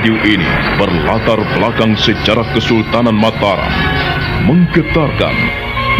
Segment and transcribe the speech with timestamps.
[0.00, 0.48] Radio ini
[0.80, 3.68] berlatar belakang sejarah Kesultanan Mataram,
[4.48, 5.36] menggetarkan,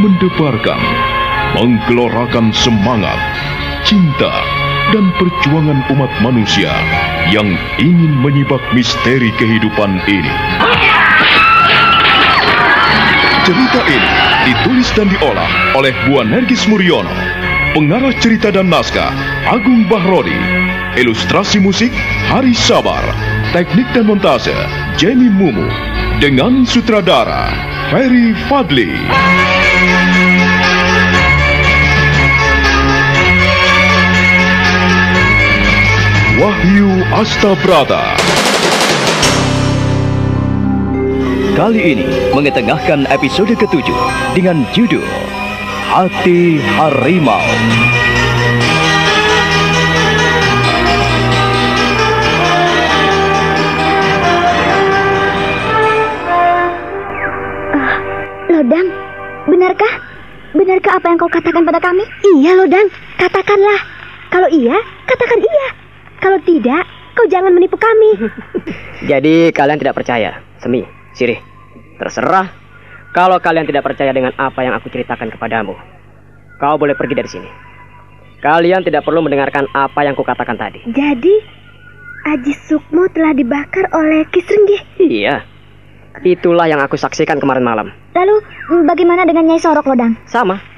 [0.01, 0.81] mendebarkan,
[1.53, 3.21] menggelorakan semangat,
[3.85, 4.33] cinta,
[4.97, 6.73] dan perjuangan umat manusia
[7.29, 7.45] yang
[7.77, 10.33] ingin menyibak misteri kehidupan ini.
[13.45, 14.13] Cerita ini
[14.49, 17.13] ditulis dan diolah oleh Bu Nergis Muriono,
[17.77, 19.13] pengarah cerita dan naskah
[19.45, 20.41] Agung Bahrodi,
[20.97, 21.93] ilustrasi musik
[22.33, 24.55] Hari Sabar, teknik dan montase
[24.95, 25.67] Jenny Mumu,
[26.23, 27.51] dengan sutradara
[27.91, 28.95] Ferry Fadli.
[36.39, 38.15] Wahyu Astabrata.
[41.59, 44.01] Kali ini mengetengahkan episode ketujuh
[44.39, 45.05] dengan judul
[45.91, 47.43] Hati Harimau.
[61.01, 62.05] Apa yang kau katakan pada kami?
[62.37, 62.93] Iya, Lodang.
[63.17, 63.81] Katakanlah.
[64.29, 64.77] Kalau iya,
[65.09, 65.69] katakan iya.
[66.21, 66.85] Kalau tidak,
[67.17, 68.29] kau jangan menipu kami.
[69.11, 70.85] Jadi kalian tidak percaya, Semi,
[71.17, 71.41] Sirih.
[71.97, 72.53] Terserah.
[73.17, 75.73] Kalau kalian tidak percaya dengan apa yang aku ceritakan kepadamu,
[76.61, 77.51] kau boleh pergi dari sini.
[78.45, 80.85] Kalian tidak perlu mendengarkan apa yang kukatakan tadi.
[80.85, 81.35] Jadi,
[82.29, 84.79] Aji Sukmo telah dibakar oleh Kisrenggi.
[85.01, 85.49] Iya.
[86.21, 87.89] Itulah yang aku saksikan kemarin malam.
[88.13, 88.37] Lalu,
[88.85, 90.21] bagaimana dengan Nyai Sorok, Lodang?
[90.29, 90.70] Sama.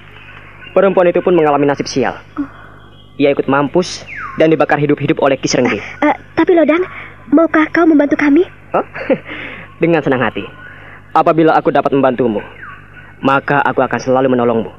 [0.73, 2.17] Perempuan itu pun mengalami nasib sial.
[3.21, 4.09] Ia ikut mampus
[4.41, 5.77] dan dibakar hidup-hidup oleh Kisrenggi.
[6.01, 6.81] Eh, tapi Lodang,
[7.29, 8.49] maukah kau membantu kami?
[8.73, 8.85] Oh?
[9.83, 10.49] Dengan senang hati.
[11.13, 12.41] Apabila aku dapat membantumu,
[13.21, 14.73] maka aku akan selalu menolongmu.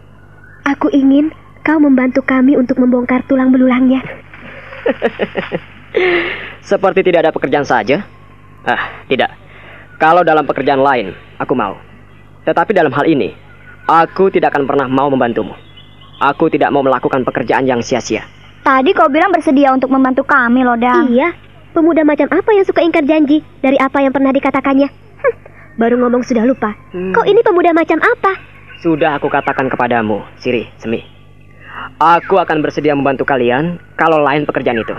[0.66, 1.30] Aku ingin
[1.62, 4.02] kau membantu kami untuk membongkar tulang belulangnya.
[6.74, 8.02] Seperti tidak ada pekerjaan saja?
[8.66, 9.30] Ah, tidak.
[10.02, 11.78] Kalau dalam pekerjaan lain, aku mau.
[12.50, 13.30] Tetapi dalam hal ini,
[13.86, 15.54] aku tidak akan pernah mau membantumu.
[16.24, 18.24] Aku tidak mau melakukan pekerjaan yang sia-sia.
[18.64, 21.12] Tadi kau bilang bersedia untuk membantu kami, Lodang.
[21.12, 21.36] Iya.
[21.76, 24.88] Pemuda macam apa yang suka ingkar janji dari apa yang pernah dikatakannya?
[25.20, 25.36] Hm,
[25.76, 26.72] baru ngomong sudah lupa.
[26.96, 27.12] Hmm.
[27.12, 28.40] Kau ini pemuda macam apa?
[28.80, 31.04] Sudah aku katakan kepadamu, Siri, Semi.
[32.00, 34.96] Aku akan bersedia membantu kalian kalau lain pekerjaan itu.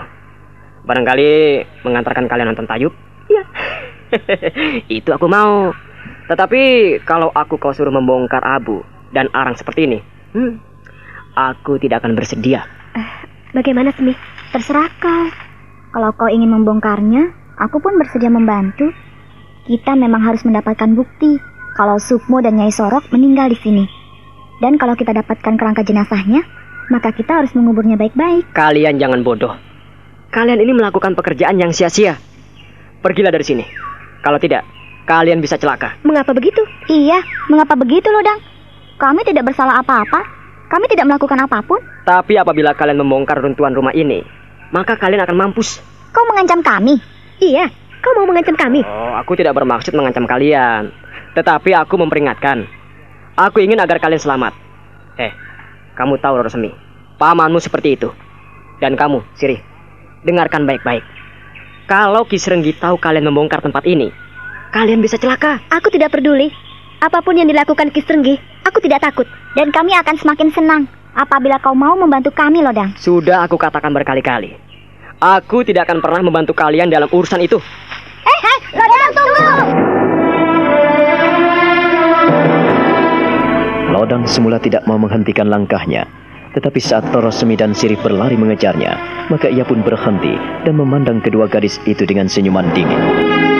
[0.85, 2.93] Barangkali mengantarkan kalian nonton tayub?
[3.33, 3.43] Ya.
[5.01, 5.73] itu aku mau.
[6.29, 6.61] Tetapi
[7.01, 9.99] kalau aku kau suruh membongkar abu dan arang seperti ini,
[10.37, 10.74] hmm,
[11.35, 12.63] aku tidak akan bersedia.
[13.51, 14.15] Bagaimana, Semi?
[14.51, 15.27] Terserah kau.
[15.95, 18.91] Kalau kau ingin membongkarnya, aku pun bersedia membantu.
[19.67, 21.39] Kita memang harus mendapatkan bukti
[21.75, 23.85] kalau Sukmo dan Nyai Sorok meninggal di sini.
[24.59, 26.43] Dan kalau kita dapatkan kerangka jenazahnya,
[26.87, 28.55] maka kita harus menguburnya baik-baik.
[28.55, 29.51] Kalian jangan bodoh.
[30.31, 32.19] Kalian ini melakukan pekerjaan yang sia-sia.
[32.99, 33.65] Pergilah dari sini.
[34.23, 34.67] Kalau tidak,
[35.07, 35.95] kalian bisa celaka.
[36.03, 36.59] Mengapa begitu?
[36.91, 38.39] Iya, mengapa begitu, Lodang?
[38.99, 40.23] Kami tidak bersalah apa-apa.
[40.65, 41.79] Kami tidak melakukan apa pun.
[42.05, 44.25] Tapi apabila kalian membongkar runtuhan rumah ini,
[44.73, 45.81] maka kalian akan mampus.
[46.09, 46.97] Kau mengancam kami?
[47.41, 47.69] Iya,
[48.01, 48.81] kau mau mengancam kami?
[48.81, 50.89] Oh, aku tidak bermaksud mengancam kalian.
[51.35, 52.65] Tetapi aku memperingatkan.
[53.35, 54.55] Aku ingin agar kalian selamat.
[55.19, 55.31] Eh,
[55.99, 56.71] kamu tahu Rosemi,
[57.19, 58.09] pamanmu seperti itu.
[58.79, 59.59] Dan kamu, Siri,
[60.23, 61.03] dengarkan baik-baik.
[61.85, 64.09] Kalau Kisrenggi tahu kalian membongkar tempat ini,
[64.73, 65.61] kalian bisa celaka.
[65.69, 66.49] Aku tidak peduli.
[67.03, 69.27] Apa pun yang dilakukan Kisrenggi, aku tidak takut.
[69.55, 70.83] Dan kami akan semakin senang
[71.15, 72.95] apabila kau mau membantu kami, Lodang.
[72.99, 74.55] Sudah aku katakan berkali-kali.
[75.19, 77.59] Aku tidak akan pernah membantu kalian dalam urusan itu.
[78.23, 79.47] Eh, eh, Lodang tunggu!
[83.95, 86.03] Lodang semula tidak mau menghentikan langkahnya.
[86.55, 88.95] Tetapi saat Toro Semi dan Sirih berlari mengejarnya,
[89.27, 93.54] maka ia pun berhenti dan memandang kedua gadis itu dengan senyuman dingin.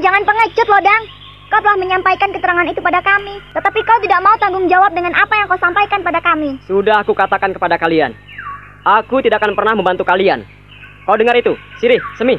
[0.00, 1.02] Jangan pengecut, Lodang.
[1.50, 5.34] Kau telah menyampaikan keterangan itu pada kami, tetapi kau tidak mau tanggung jawab dengan apa
[5.34, 6.62] yang kau sampaikan pada kami.
[6.70, 8.14] Sudah aku katakan kepada kalian.
[8.86, 10.46] Aku tidak akan pernah membantu kalian.
[11.04, 11.58] Kau dengar itu?
[11.82, 12.38] Siri, Semi.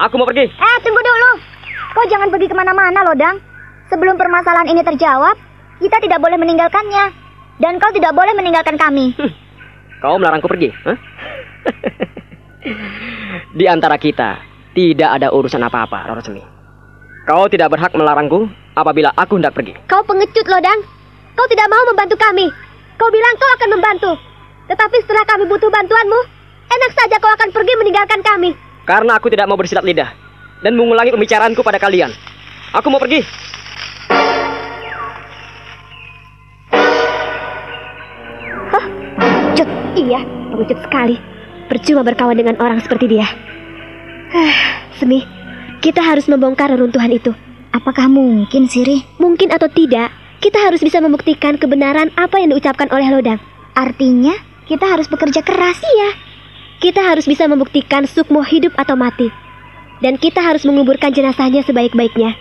[0.00, 0.48] Aku mau pergi.
[0.48, 1.30] Eh, tunggu dulu.
[1.92, 3.36] Kau jangan pergi ke mana-mana, Lodang.
[3.92, 5.36] Sebelum permasalahan ini terjawab,
[5.76, 7.12] kita tidak boleh meninggalkannya.
[7.60, 9.12] Dan kau tidak boleh meninggalkan kami.
[10.04, 10.68] Kau melarangku pergi?
[10.84, 10.98] Hah?
[13.58, 14.44] Di antara kita,
[14.76, 16.55] tidak ada urusan apa-apa, Roro Semi.
[17.26, 18.46] Kau tidak berhak melarangku
[18.78, 19.74] apabila aku hendak pergi.
[19.90, 20.78] Kau pengecut, Lodang.
[21.34, 22.46] Kau tidak mau membantu kami.
[22.94, 24.10] Kau bilang kau akan membantu.
[24.70, 26.20] Tetapi setelah kami butuh bantuanmu,
[26.70, 28.54] enak saja kau akan pergi meninggalkan kami.
[28.86, 30.06] Karena aku tidak mau bersilat lidah
[30.62, 32.14] dan mengulangi pembicaraanku pada kalian.
[32.78, 33.26] Aku mau pergi.
[39.58, 40.22] Cut, Iya,
[40.54, 41.18] pengecut sekali.
[41.66, 43.26] Percuma berkawan dengan orang seperti dia.
[44.94, 45.26] Semi,
[45.86, 47.30] kita harus membongkar reruntuhan itu.
[47.70, 49.06] Apakah mungkin, Siri?
[49.22, 50.10] Mungkin atau tidak,
[50.42, 53.38] kita harus bisa membuktikan kebenaran apa yang diucapkan oleh Lodang.
[53.70, 54.34] Artinya,
[54.66, 55.78] kita harus bekerja keras.
[55.78, 56.10] Iya,
[56.82, 59.30] kita harus bisa membuktikan Sukmo hidup atau mati.
[60.02, 62.34] Dan kita harus menguburkan jenazahnya sebaik-baiknya.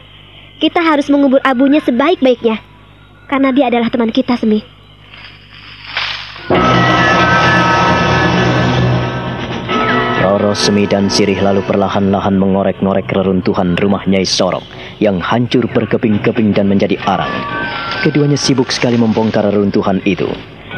[0.57, 2.57] Kita harus mengubur abunya sebaik-baiknya.
[3.29, 4.65] Karena dia adalah teman kita, Semi.
[10.55, 14.63] Semi dan Sirih lalu perlahan-lahan mengorek-ngorek reruntuhan rumah Nyai Sorok
[15.03, 17.29] yang hancur berkeping-keping dan menjadi arang.
[18.07, 20.31] Keduanya sibuk sekali membongkar reruntuhan itu,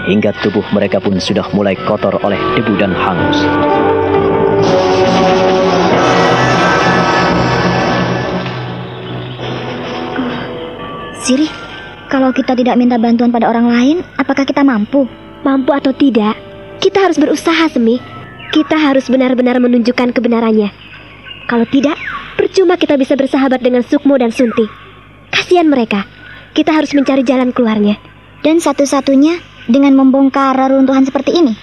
[0.09, 3.39] hingga tubuh mereka pun sudah mulai kotor oleh debu dan hangus.
[11.21, 11.53] Siri,
[12.09, 15.05] kalau kita tidak minta bantuan pada orang lain, apakah kita mampu?
[15.45, 16.33] Mampu atau tidak,
[16.81, 18.16] kita harus berusaha, Semi.
[18.47, 20.71] Kita harus benar-benar menunjukkan kebenarannya.
[21.47, 21.95] Kalau tidak,
[22.35, 24.63] percuma kita bisa bersahabat dengan Sukmo dan Sunti.
[25.31, 26.07] Kasihan mereka.
[26.55, 27.99] Kita harus mencari jalan keluarnya.
[28.41, 31.53] Dan satu-satunya dengan membongkar reruntuhan seperti ini.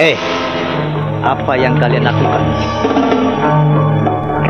[0.00, 0.16] Hei,
[1.20, 2.42] apa yang kalian lakukan?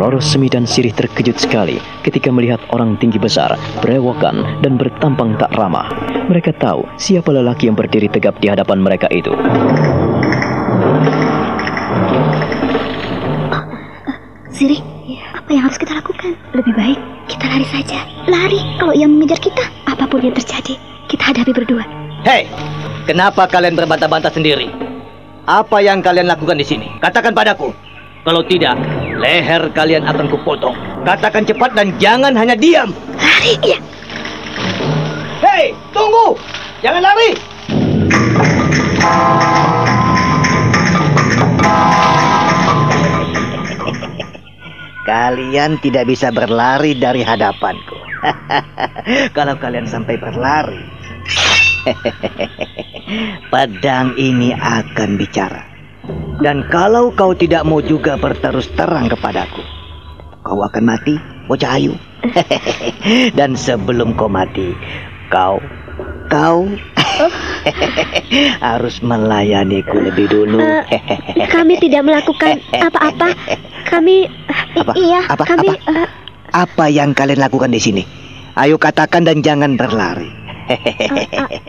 [0.00, 3.52] Roro Semi dan Sirih terkejut sekali ketika melihat orang tinggi besar,
[3.84, 5.92] berewokan, dan bertampang tak ramah.
[6.24, 9.28] Mereka tahu siapa lelaki yang berdiri tegap di hadapan mereka itu.
[14.48, 14.80] Siri,
[15.36, 16.32] apa yang harus kita lakukan?
[16.56, 16.98] Lebih baik
[17.28, 18.00] kita lari saja.
[18.24, 19.68] Lari kalau ia mengejar kita.
[19.84, 20.80] Apa pun yang terjadi,
[21.12, 21.84] kita hadapi berdua.
[22.24, 22.48] Hei,
[23.04, 24.72] kenapa kalian berbantah-bantah sendiri?
[25.44, 26.88] Apa yang kalian lakukan di sini?
[27.04, 27.68] Katakan padaku.
[28.20, 28.76] Kalau tidak,
[29.20, 30.74] leher kalian akan kupotong.
[31.04, 32.90] Katakan cepat dan jangan hanya diam.
[33.20, 33.78] Lari, iya.
[35.44, 36.36] Hei, tunggu!
[36.80, 37.30] Jangan lari!
[45.04, 47.98] Kalian tidak bisa berlari dari hadapanku.
[49.36, 50.84] Kalau kalian sampai berlari,
[53.52, 55.69] pedang ini akan bicara.
[56.40, 59.60] Dan kalau kau tidak mau juga berterus terang kepadaku,
[60.40, 61.14] kau akan mati,
[61.46, 61.94] bocah ayu.
[63.38, 64.72] Dan sebelum kau mati,
[65.28, 65.60] kau,
[66.28, 66.64] kau
[68.66, 70.60] harus melayaniku lebih dulu.
[70.88, 71.02] Eh,
[71.46, 73.36] kami tidak melakukan apa-apa.
[73.84, 74.24] Kami
[74.76, 74.92] Apa?
[74.96, 75.44] iya, Apa?
[75.44, 75.92] kami Apa?
[75.92, 76.08] eh,
[76.50, 78.02] Apa yang kalian lakukan di sini?
[78.56, 80.26] Ayo katakan dan jangan berlari.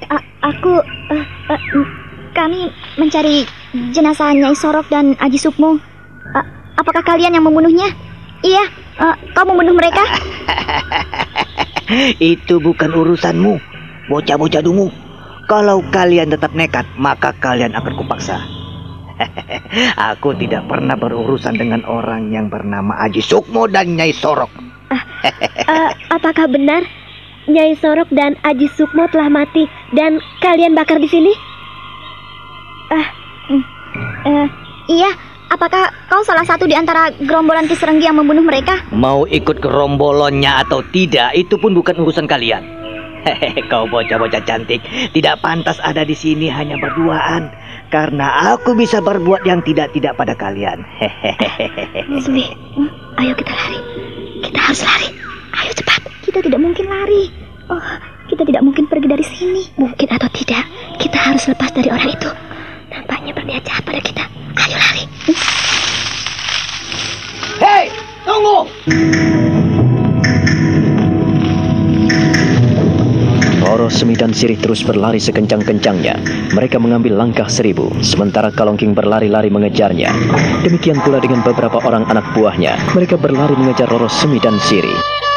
[0.10, 0.74] A- aku,
[1.10, 1.86] eh, eh, mm,
[2.31, 3.44] kami mencari
[3.92, 5.78] jenazah Nyai Sorok dan Aji Sukmo.
[6.31, 6.50] A-
[6.80, 7.88] apakah kalian yang membunuhnya?
[8.42, 8.63] Iya,
[8.98, 10.01] eh, kau membunuh mereka?
[12.33, 13.54] Itu bukan urusanmu,
[14.07, 14.90] bocah-bocah dungu.
[15.45, 18.40] Kalau kalian tetap nekat, maka kalian akan kupaksa.
[20.16, 24.50] Aku tidak pernah berurusan dengan orang yang bernama Aji Sukmo dan Nyai Sorok.
[25.68, 26.81] eh, apakah benar
[27.52, 31.51] Nyai Sorok dan Aji Sukmo telah mati dan kalian bakar di sini?
[32.92, 34.48] Eh,
[34.92, 35.12] iya,
[35.48, 38.83] apakah kau salah satu di antara gerombolan Kiserenggi yang membunuh mereka?
[38.92, 42.64] Mau ikut ke rombolonnya atau tidak, itu pun bukan urusan kalian.
[43.21, 44.81] Hehehe, kau bocah-bocah cantik,
[45.14, 47.54] tidak pantas ada di sini hanya berduaan.
[47.92, 50.81] Karena aku bisa berbuat yang tidak-tidak pada kalian.
[50.98, 52.07] Hehehe.
[52.24, 52.50] Sumi,
[53.19, 53.80] ayo kita lari.
[54.42, 55.10] Kita harus lari.
[55.60, 56.02] Ayo cepat.
[56.24, 57.30] Kita tidak mungkin lari.
[57.68, 57.83] Oh,
[58.31, 59.64] kita tidak mungkin pergi dari sini.
[59.76, 60.66] Mungkin atau tidak,
[60.98, 62.31] kita harus lepas dari orang itu.
[62.92, 64.24] Nampaknya berniat jahat pada kita.
[64.60, 65.04] Ayo lari.
[67.64, 67.88] Hei,
[68.28, 68.68] tunggu!
[73.64, 76.19] Roro Semi dan Sirih terus berlari sekencang-kencangnya.
[76.52, 80.12] Mereka mengambil langkah seribu, sementara Kalongking berlari-lari mengejarnya.
[80.68, 82.76] Demikian pula dengan beberapa orang anak buahnya.
[82.92, 85.31] Mereka berlari mengejar Roro Semi dan Sirih.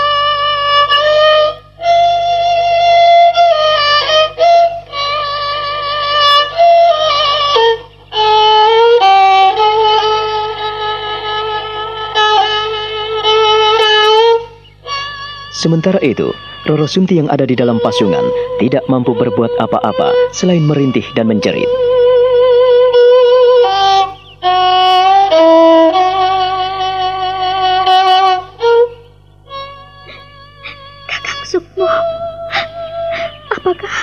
[15.64, 16.28] Sementara itu,
[16.68, 18.20] Roro Sunti yang ada di dalam pasungan
[18.60, 21.64] tidak mampu berbuat apa-apa selain merintih dan menjerit.
[31.08, 31.88] Kakang Sukmo,
[33.56, 33.94] apakah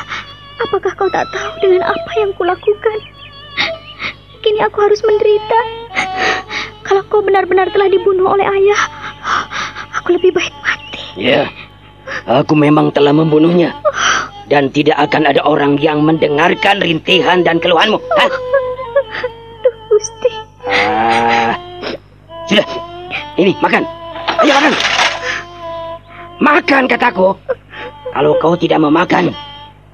[0.66, 2.98] apakah kau tak tahu dengan apa yang kulakukan?
[4.42, 5.60] Kini aku harus menderita.
[6.90, 8.82] Kalau kau benar-benar telah dibunuh oleh ayah,
[10.02, 10.71] aku lebih baik mati.
[11.20, 11.52] Ya,
[12.28, 13.76] Aku memang telah membunuhnya.
[14.52, 17.98] Dan tidak akan ada orang yang mendengarkan rintihan dan keluhanmu.
[18.20, 18.32] Hah?
[19.88, 20.32] Gusti.
[20.68, 21.56] Ah,
[22.52, 22.68] sudah.
[23.40, 23.84] Ini, makan.
[24.44, 24.74] Ayo makan.
[26.42, 27.32] Makan kataku.
[28.12, 29.32] Kalau kau tidak mau makan,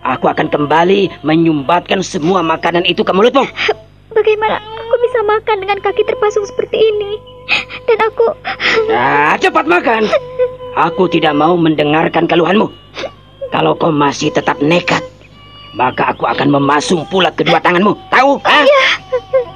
[0.02, 3.46] aku akan kembali menyumbatkan semua makanan itu ke mulutmu.
[4.10, 7.12] Bagaimana aku bisa makan dengan kaki terpasung seperti ini?
[7.86, 8.26] Dan aku...
[8.90, 10.10] Nah, cepat makan.
[10.76, 12.68] Aku tidak mau mendengarkan keluhanmu.
[13.54, 15.00] Kalau kau masih tetap nekat,
[15.78, 17.96] maka aku akan memasung pula kedua tanganmu.
[18.12, 18.44] Tahu?
[18.44, 18.66] Hah?
[18.66, 18.88] Iya.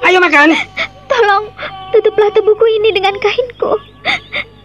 [0.08, 0.56] Ayo makan.
[1.10, 1.44] Tolong,
[1.92, 3.76] tutuplah tubuhku ini dengan kainku.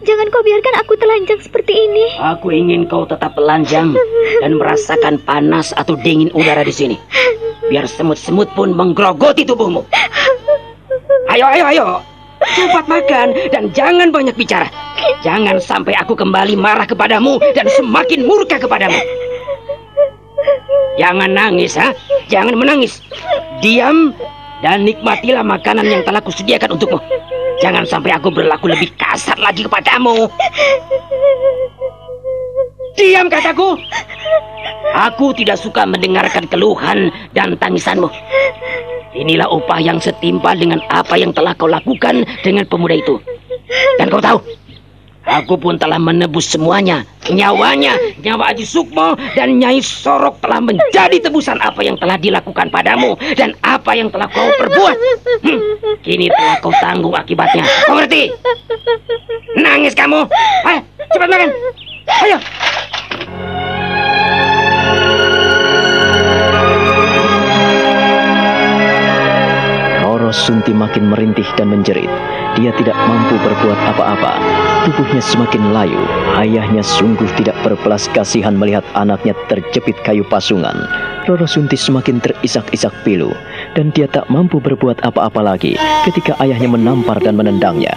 [0.08, 2.16] Jangan kau biarkan aku telanjang seperti ini.
[2.16, 3.92] Aku ingin kau tetap telanjang
[4.40, 6.96] dan merasakan panas atau dingin udara di sini.
[7.68, 9.84] Biar semut-semut pun menggerogoti tubuhmu.
[11.28, 11.86] Ayo, ayo, ayo.
[12.38, 14.70] Cepat makan dan jangan banyak bicara.
[15.26, 18.98] Jangan sampai aku kembali marah kepadamu dan semakin murka kepadamu.
[20.98, 21.94] Jangan nangis, ha?
[22.30, 23.02] Jangan menangis.
[23.62, 24.14] Diam
[24.62, 26.98] dan nikmatilah makanan yang telah kusediakan untukmu.
[27.58, 30.30] Jangan sampai aku berlaku lebih kasar lagi kepadamu.
[32.94, 33.78] Diam kataku.
[34.94, 38.10] Aku tidak suka mendengarkan keluhan dan tangisanmu.
[39.18, 43.18] Inilah upah yang setimpal dengan apa yang telah kau lakukan dengan pemuda itu.
[43.98, 44.38] Dan kau tahu,
[45.26, 47.02] aku pun telah menebus semuanya.
[47.28, 53.18] Nyawanya, nyawa Aji Sukmo dan Nyai Sorok telah menjadi tebusan apa yang telah dilakukan padamu
[53.34, 54.96] dan apa yang telah kau perbuat.
[55.44, 55.60] Hmm,
[56.00, 57.66] kini telah kau tanggung akibatnya.
[57.84, 58.32] Kau ngerti?
[59.58, 60.24] Nangis kamu.
[60.64, 61.50] Ayo, cepat makan.
[70.48, 72.08] Sunti makin merintih dan menjerit.
[72.56, 74.40] Dia tidak mampu berbuat apa-apa.
[74.88, 76.00] Tubuhnya semakin layu.
[76.40, 80.88] Ayahnya sungguh tidak berbelas kasihan melihat anaknya terjepit kayu pasungan.
[81.28, 83.28] Roro Sunti semakin terisak-isak pilu.
[83.76, 85.76] Dan dia tak mampu berbuat apa-apa lagi
[86.08, 87.92] ketika ayahnya menampar dan menendangnya.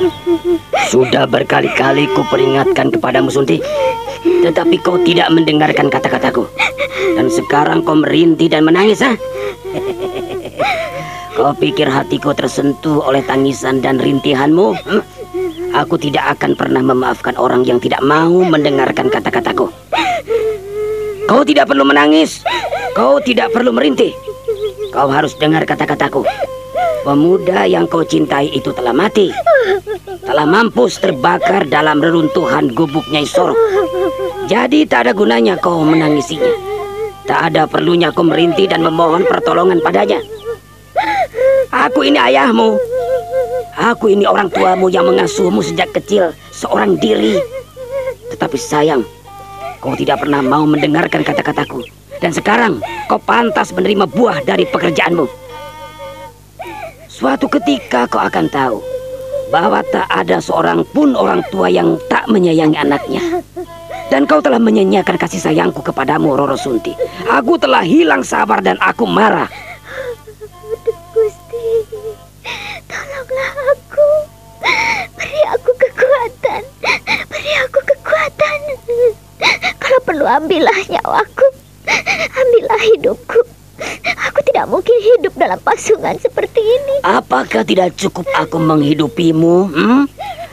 [0.91, 3.63] Sudah berkali-kali ku peringatkan kepadamu Sunti
[4.43, 6.51] Tetapi kau tidak mendengarkan kata-kataku
[7.15, 9.15] Dan sekarang kau merintih dan menangis ha?
[11.41, 14.77] Kau pikir hatiku tersentuh oleh tangisan dan rintihanmu?
[14.77, 15.01] Hmm?
[15.73, 19.73] Aku tidak akan pernah memaafkan orang yang tidak mau mendengarkan kata-kataku.
[21.25, 22.45] Kau tidak perlu menangis.
[22.93, 24.13] Kau tidak perlu merintih.
[24.93, 26.21] Kau harus dengar kata-kataku.
[27.09, 29.33] Pemuda yang kau cintai itu telah mati.
[30.21, 33.57] Telah mampus terbakar dalam reruntuhan gubuk Nyai Sorok.
[34.45, 36.53] Jadi tak ada gunanya kau menangisinya.
[37.25, 40.21] Tak ada perlunya kau merintih dan memohon pertolongan padanya
[41.81, 42.77] Aku ini ayahmu
[43.73, 47.41] Aku ini orang tuamu yang mengasuhmu sejak kecil Seorang diri
[48.29, 49.01] Tetapi sayang
[49.81, 51.81] Kau tidak pernah mau mendengarkan kata-kataku
[52.21, 55.25] Dan sekarang kau pantas menerima buah dari pekerjaanmu
[57.09, 58.77] Suatu ketika kau akan tahu
[59.51, 63.43] bahwa tak ada seorang pun orang tua yang tak menyayangi anaknya.
[64.07, 66.95] Dan kau telah menyanyiakan kasih sayangku kepadamu, Roro Sunti.
[67.27, 69.51] Aku telah hilang sabar dan aku marah.
[80.21, 81.47] Perlu ambillah nyawaku.
[82.29, 83.41] Ambillah hidupku.
[84.29, 87.01] Aku tidak mungkin hidup dalam pasungan seperti ini.
[87.01, 89.73] Apakah tidak cukup aku menghidupimu?
[89.73, 90.05] Hmm?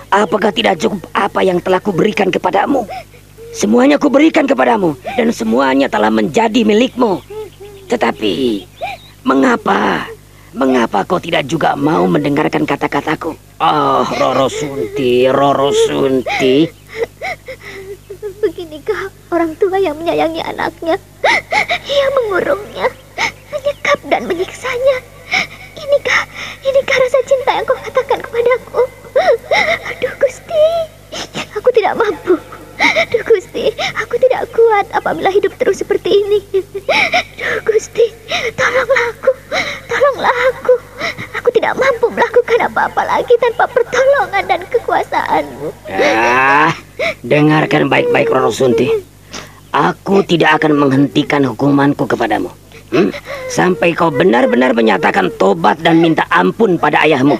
[0.09, 2.89] Apakah tidak cukup apa yang telah kuberikan kepadamu?
[3.53, 7.21] Semuanya kuberikan kepadamu dan semuanya telah menjadi milikmu.
[7.93, 8.65] Tetapi
[9.21, 10.09] mengapa?
[10.57, 13.37] Mengapa kau tidak juga mau mendengarkan kata-kataku?
[13.61, 16.65] Oh, Roro Sunti, Roro Sunti.
[18.41, 20.97] Beginikah orang tua yang menyayangi anaknya?
[21.89, 22.89] Ia mengurungnya,
[23.53, 24.97] menyekap dan menyiksanya.
[25.79, 26.23] Inikah,
[26.65, 28.83] inikah rasa cinta yang kau katakan kepadaku?
[29.89, 30.65] Aduh Gusti,
[31.57, 32.37] aku tidak mampu.
[32.79, 36.41] Aduh Gusti, aku tidak kuat apabila hidup terus seperti ini.
[36.89, 38.13] Aduh Gusti,
[38.57, 39.33] tolonglah aku,
[39.89, 40.75] tolonglah aku.
[41.41, 45.69] Aku tidak mampu melakukan apa-apa lagi tanpa pertolongan dan kekuasaanmu.
[45.89, 46.73] Ah,
[47.25, 49.18] dengarkan baik-baik Roro Sunti.
[49.69, 52.49] Aku tidak akan menghentikan hukumanku kepadamu.
[52.89, 53.13] Hmm?
[53.53, 57.37] Sampai kau benar-benar menyatakan tobat dan minta ampun pada ayahmu.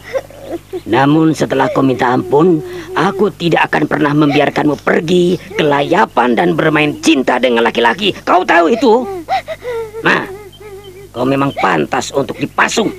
[0.85, 2.61] Namun setelah kau minta ampun,
[2.93, 8.13] aku tidak akan pernah membiarkanmu pergi, kelayapan dan bermain cinta dengan laki-laki.
[8.25, 9.09] Kau tahu itu?
[10.05, 10.29] Nah,
[11.13, 12.93] kau memang pantas untuk dipasung.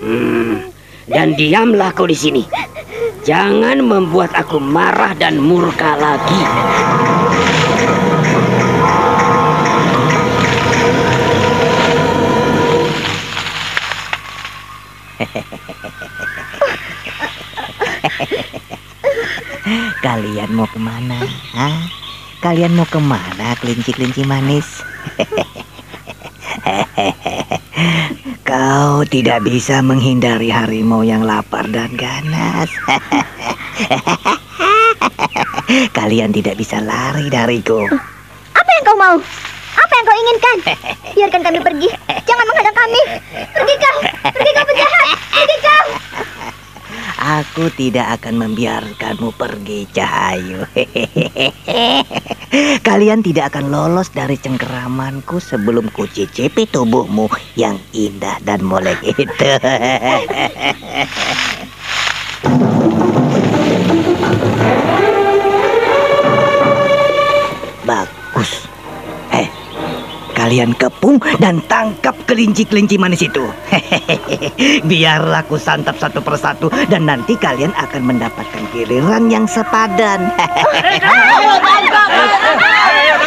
[0.00, 0.64] Hmm,
[1.08, 2.42] dan diamlah kau di sini.
[3.20, 6.40] Jangan membuat aku marah dan murka lagi.
[20.04, 21.20] Kalian mau ke mana?
[21.52, 21.76] Hah?
[22.40, 24.80] Kalian mau ke mana, kelinci-kelinci manis?
[28.48, 32.66] Kau tidak bisa menghindari harimau yang lapar dan ganas.
[35.96, 37.86] Kalian tidak bisa lari dariku.
[38.56, 39.16] Apa yang kau mau?
[39.80, 40.56] Apa yang kau inginkan?
[41.16, 41.88] Biarkan kami pergi.
[42.28, 43.00] Jangan menghadang kami.
[43.56, 43.98] Pergi kau.
[44.28, 45.06] Pergi kau penjahat.
[45.32, 45.88] Pergi kau.
[47.20, 50.64] Aku tidak akan membiarkanmu pergi, Cahayu.
[52.88, 57.28] Kalian tidak akan lolos dari cengkeramanku sebelum kucicipi tubuhmu
[57.60, 59.28] yang indah dan molek itu.
[70.40, 73.44] kalian kepung dan tangkap kelinci-kelinci manis itu.
[74.88, 80.32] Biarlah aku santap satu persatu dan nanti kalian akan mendapatkan giliran yang sepadan.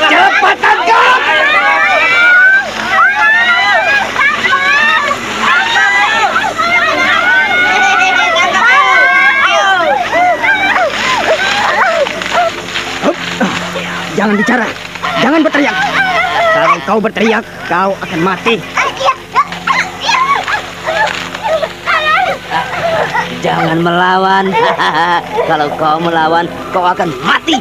[0.10, 1.22] Cepat tangkap!
[14.14, 14.68] Jangan bicara.
[15.22, 15.93] Jangan berteriak.
[16.64, 18.56] Kalau kau berteriak, kau akan mati.
[23.44, 24.48] Jangan melawan.
[25.52, 27.60] Kalau kau melawan, kau akan mati.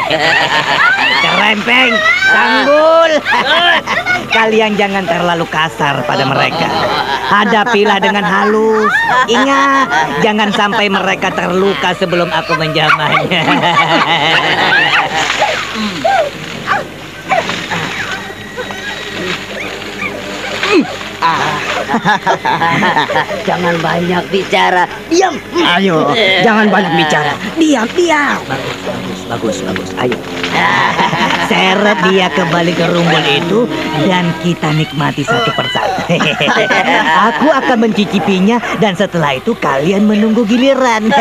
[1.24, 1.96] Kerempeng,
[2.28, 3.12] sanggul.
[4.36, 6.68] Kalian jangan terlalu kasar pada mereka.
[7.32, 8.92] Hadapilah dengan halus.
[9.32, 9.88] Ingat,
[10.20, 13.40] jangan sampai mereka terluka sebelum aku menjamahnya.
[23.48, 24.84] Jangan banyak bicara.
[25.08, 25.36] Diam.
[25.54, 26.12] Ayo,
[26.44, 27.32] jangan banyak bicara.
[27.56, 28.40] Diam, diam.
[29.28, 29.90] Bagus, bagus.
[30.00, 30.16] Ayo.
[31.50, 33.68] Seret dia kembali ke rumpun itu
[34.08, 36.00] dan kita nikmati satu persatu.
[37.32, 41.12] Aku akan mencicipinya dan setelah itu kalian menunggu giliran.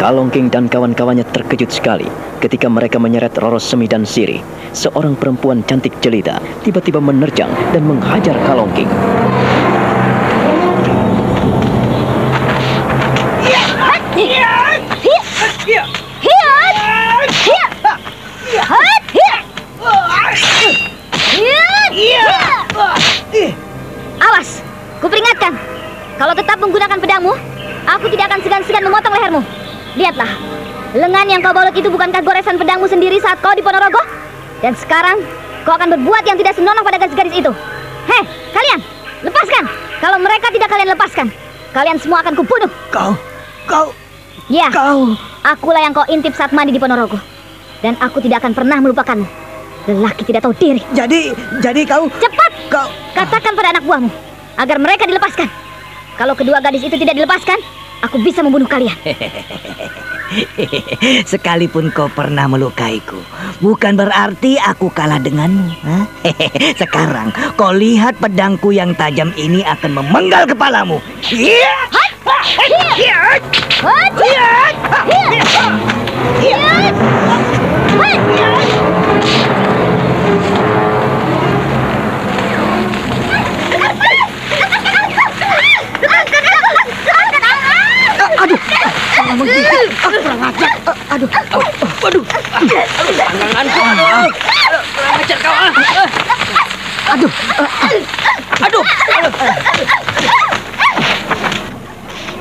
[0.00, 2.08] Kalongking dan kawan-kawannya terkejut sekali
[2.40, 4.40] ketika mereka menyeret Roro Semi dan Siri.
[4.72, 8.88] Seorang perempuan cantik jelita tiba-tiba menerjang dan menghajar Kalongking.
[24.16, 24.64] Awas,
[25.04, 25.52] kuperingatkan.
[26.16, 27.36] Kalau tetap menggunakan pedangmu,
[27.84, 29.59] aku tidak akan segan-segan memotong lehermu.
[29.98, 30.30] Lihatlah,
[30.94, 33.98] lengan yang kau balut itu bukankah goresan pedangmu sendiri saat kau di Ponorogo?
[34.62, 35.18] Dan sekarang,
[35.66, 37.50] kau akan berbuat yang tidak senonoh pada gadis-gadis itu.
[38.06, 38.22] Hei,
[38.54, 38.78] kalian,
[39.26, 39.64] lepaskan.
[39.98, 41.26] Kalau mereka tidak kalian lepaskan,
[41.74, 42.70] kalian semua akan kubunuh.
[42.94, 43.12] Kau,
[43.66, 43.86] kau,
[44.50, 45.14] Ya, kau.
[45.46, 47.18] akulah yang kau intip saat mandi di Ponorogo.
[47.80, 49.26] Dan aku tidak akan pernah melupakanmu.
[49.88, 50.82] Lelaki tidak tahu diri.
[50.92, 52.88] Jadi, jadi kau, Cepat, kau.
[53.16, 54.10] katakan pada anak buahmu
[54.60, 55.48] agar mereka dilepaskan.
[56.20, 57.56] Kalau kedua gadis itu tidak dilepaskan,
[58.04, 58.96] aku bisa membunuh kalian.
[61.30, 63.18] Sekalipun kau pernah melukaiku,
[63.58, 65.74] bukan berarti aku kalah denganmu.
[65.82, 66.06] hah?
[66.80, 71.02] Sekarang kau lihat pedangku yang tajam ini akan memenggal kepalamu.
[92.60, 92.82] Iya.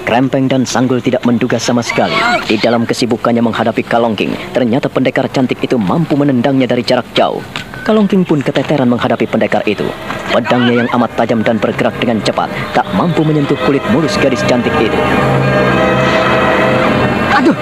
[0.10, 2.17] Krempeng dan Sanggul tidak menduga sama sekali.
[2.49, 7.45] Di dalam kesibukannya menghadapi Kalongking, ternyata pendekar cantik itu mampu menendangnya dari jarak jauh.
[7.86, 9.86] Kalongking pun keteteran menghadapi pendekar itu.
[10.34, 14.73] Pedangnya yang amat tajam dan bergerak dengan cepat, tak mampu menyentuh kulit mulus gadis cantik
[14.82, 14.97] itu.
[17.39, 17.56] Ayo,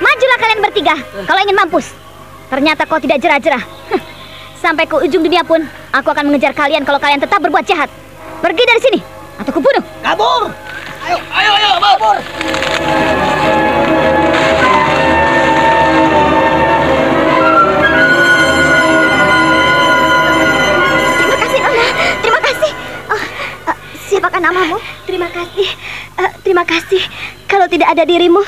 [0.00, 0.96] majulah kalian bertiga
[1.28, 1.92] kalau ingin mampus.
[2.48, 3.60] Ternyata kau tidak jerah-jerah.
[4.64, 5.60] Sampai ke ujung dunia pun,
[5.92, 7.92] aku akan mengejar kalian kalau kalian tetap berbuat jahat.
[8.40, 9.04] Pergi dari sini,
[9.36, 9.84] atau kubunuh.
[10.00, 10.48] Kabur!
[11.04, 12.16] Ayo, ayo, ayo, kabur!
[26.66, 27.02] Kasih.
[27.46, 28.42] Kalau tidak ada dirimu,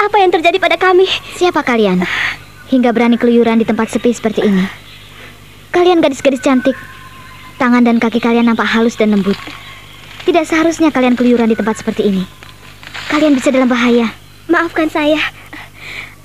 [0.00, 1.08] apa yang terjadi pada kami?
[1.36, 2.04] Siapa kalian?
[2.68, 4.64] Hingga berani keluyuran di tempat sepi seperti ini.
[5.72, 6.76] Kalian gadis-gadis cantik.
[7.56, 9.36] Tangan dan kaki kalian nampak halus dan lembut.
[10.24, 12.24] Tidak seharusnya kalian keluyuran di tempat seperti ini.
[13.08, 14.12] Kalian bisa dalam bahaya.
[14.48, 15.20] Maafkan saya.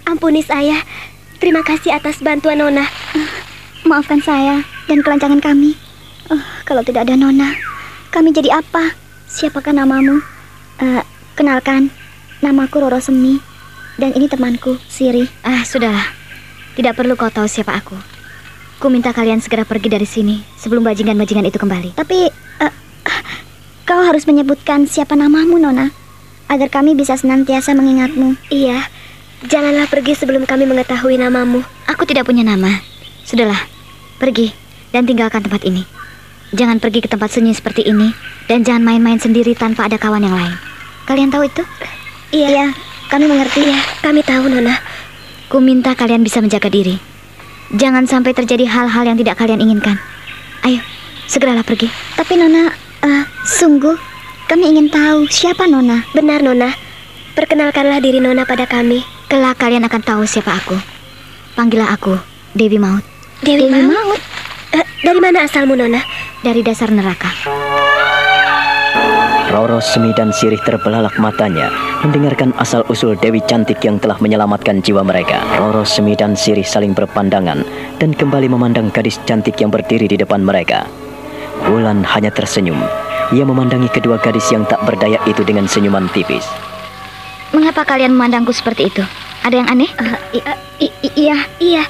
[0.08, 0.82] Ampuni saya.
[1.38, 2.88] Terima kasih atas bantuan Nona.
[3.86, 5.78] Maafkan saya dan kelancangan kami.
[6.28, 7.56] Oh, kalau tidak ada Nona,
[8.10, 8.96] kami jadi apa?
[9.28, 10.24] Siapakah namamu?
[10.80, 11.04] Eh,
[11.36, 11.92] kenalkan,
[12.40, 13.40] namaku Roro Semi.
[13.98, 15.26] Dan ini temanku, Siri.
[15.42, 16.14] Ah, sudahlah.
[16.78, 17.98] Tidak perlu kau tahu siapa aku.
[18.78, 21.98] Ku minta kalian segera pergi dari sini sebelum bajingan-bajingan itu kembali.
[21.98, 22.30] Tapi,
[22.62, 22.74] eh,
[23.90, 25.90] kau harus menyebutkan siapa namamu, Nona.
[26.46, 28.38] Agar kami bisa senantiasa mengingatmu.
[28.54, 28.86] Iya,
[29.50, 31.66] janganlah pergi sebelum kami mengetahui namamu.
[31.90, 32.70] Aku tidak punya nama.
[33.26, 33.60] Sudahlah,
[34.22, 34.54] pergi
[34.94, 35.97] dan tinggalkan tempat ini.
[36.56, 38.16] Jangan pergi ke tempat sunyi seperti ini
[38.48, 40.56] dan jangan main-main sendiri tanpa ada kawan yang lain.
[41.04, 41.64] Kalian tahu itu?
[42.32, 42.66] Iya, Iya,
[43.12, 43.68] kami mengerti.
[43.68, 44.76] iya, kami tahu Nona.
[45.48, 46.96] Ku minta kalian bisa menjaga diri.
[47.76, 50.00] Jangan sampai terjadi hal-hal yang tidak kalian inginkan.
[50.64, 50.80] Ayo,
[51.28, 51.88] segeralah pergi.
[52.16, 52.72] Tapi Nona,
[53.04, 53.96] eh, sungguh
[54.48, 56.04] kami ingin tahu siapa Nona.
[56.16, 56.72] Benar Nona.
[57.36, 59.04] Perkenalkanlah diri Nona pada kami.
[59.28, 60.80] Kelak kalian akan tahu siapa aku.
[61.58, 62.14] Panggillah aku
[62.54, 63.02] Dewi Maut
[63.42, 64.22] Dewi, Dewi Maut.
[64.78, 66.02] Eh, dari mana asalmu Nona?
[66.46, 67.30] dari dasar neraka.
[69.48, 71.72] Roro Semi dan Sirih terbelalak matanya
[72.04, 75.42] mendengarkan asal-usul Dewi Cantik yang telah menyelamatkan jiwa mereka.
[75.58, 77.64] Roro Semi dan Sirih saling berpandangan
[77.98, 80.86] dan kembali memandang gadis cantik yang berdiri di depan mereka.
[81.66, 82.78] Wulan hanya tersenyum.
[83.34, 86.46] Ia memandangi kedua gadis yang tak berdaya itu dengan senyuman tipis.
[87.56, 89.04] Mengapa kalian memandangku seperti itu?
[89.42, 89.90] Ada yang aneh?
[91.18, 91.84] iya, iya.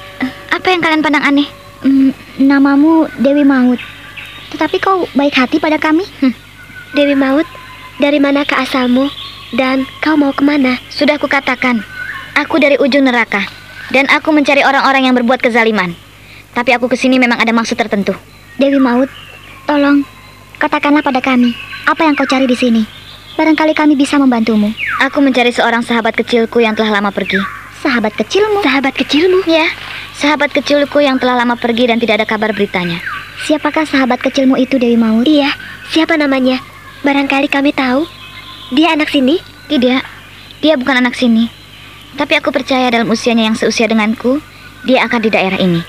[0.54, 1.48] apa yang kalian pandang aneh?
[1.82, 3.82] Hmm, namamu Dewi Maut.
[4.54, 6.06] Tetapi kau baik hati pada kami?
[6.24, 6.34] Hm,
[6.96, 7.46] Dewi Maut,
[8.00, 9.10] dari manakah asalmu?
[9.56, 10.76] Dan kau mau ke mana?
[10.92, 11.80] Sudah kukatakan,
[12.36, 13.44] aku dari ujung neraka
[13.96, 15.96] dan aku mencari orang-orang yang berbuat kezaliman.
[16.52, 18.14] Tapi aku ke sini memang ada maksud tertentu.
[18.58, 19.08] Dewi Maut,
[19.70, 20.04] tolong
[20.58, 21.54] katakanlah pada kami
[21.88, 22.84] apa yang kau cari di sini.
[23.38, 24.74] Barangkali kami bisa membantumu.
[25.06, 27.57] Aku mencari seorang sahabat kecilku yang telah lama pergi.
[27.88, 28.60] Sahabat kecilmu?
[28.68, 29.40] Sahabat kecilmu?
[29.48, 29.64] Ya,
[30.12, 33.00] sahabat kecilku yang telah lama pergi dan tidak ada kabar beritanya.
[33.48, 35.24] Siapakah sahabat kecilmu itu, Dewi Maut?
[35.24, 35.56] Iya,
[35.96, 36.60] siapa namanya?
[37.08, 38.04] Barangkali kami tahu.
[38.76, 39.40] Dia anak sini?
[39.72, 40.04] Tidak,
[40.60, 41.48] dia bukan anak sini.
[42.20, 44.44] Tapi aku percaya dalam usianya yang seusia denganku,
[44.84, 45.80] dia akan di daerah ini.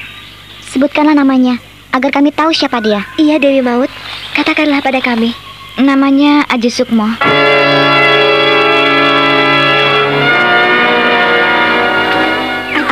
[0.71, 1.59] Sebutkanlah namanya,
[1.91, 3.03] agar kami tahu siapa dia.
[3.19, 3.91] Iya Dewi Maut.
[4.39, 5.35] Katakanlah pada kami.
[5.83, 7.11] Namanya Aji Sukmo.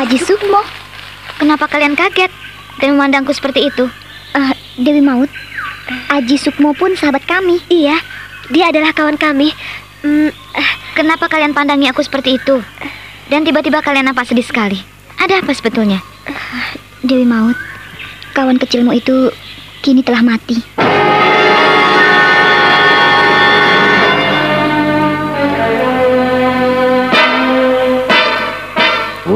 [0.06, 0.62] Aji Sukmo?
[1.34, 2.30] Kenapa kalian kaget
[2.78, 3.90] dan memandangku seperti itu?
[4.32, 5.26] Eh, Dewi Maut,
[6.08, 7.58] Aji Sukmo pun sahabat kami.
[7.66, 7.98] Iya,
[8.48, 9.50] dia adalah kawan kami.
[10.06, 12.62] Hmm, Eh, Kenapa kalian pandangi aku seperti itu?
[13.26, 14.78] Dan tiba-tiba kalian nampak sedih sekali.
[15.18, 15.98] Ada apa sebetulnya?
[17.02, 17.58] Dewi Maut,
[18.30, 19.34] kawan kecilmu itu
[19.82, 20.62] kini telah mati.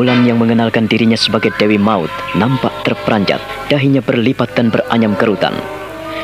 [0.01, 3.37] Wulan yang mengenalkan dirinya sebagai Dewi Maut nampak terperanjat,
[3.69, 5.53] dahinya berlipat dan beranyam kerutan.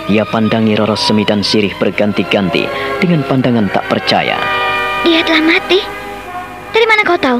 [0.08, 2.64] Ia pandangi Roro Semi dan Sirih berganti-ganti
[3.04, 4.40] dengan pandangan tak percaya.
[5.04, 5.84] Dia telah mati.
[6.72, 7.36] Dari mana kau tahu?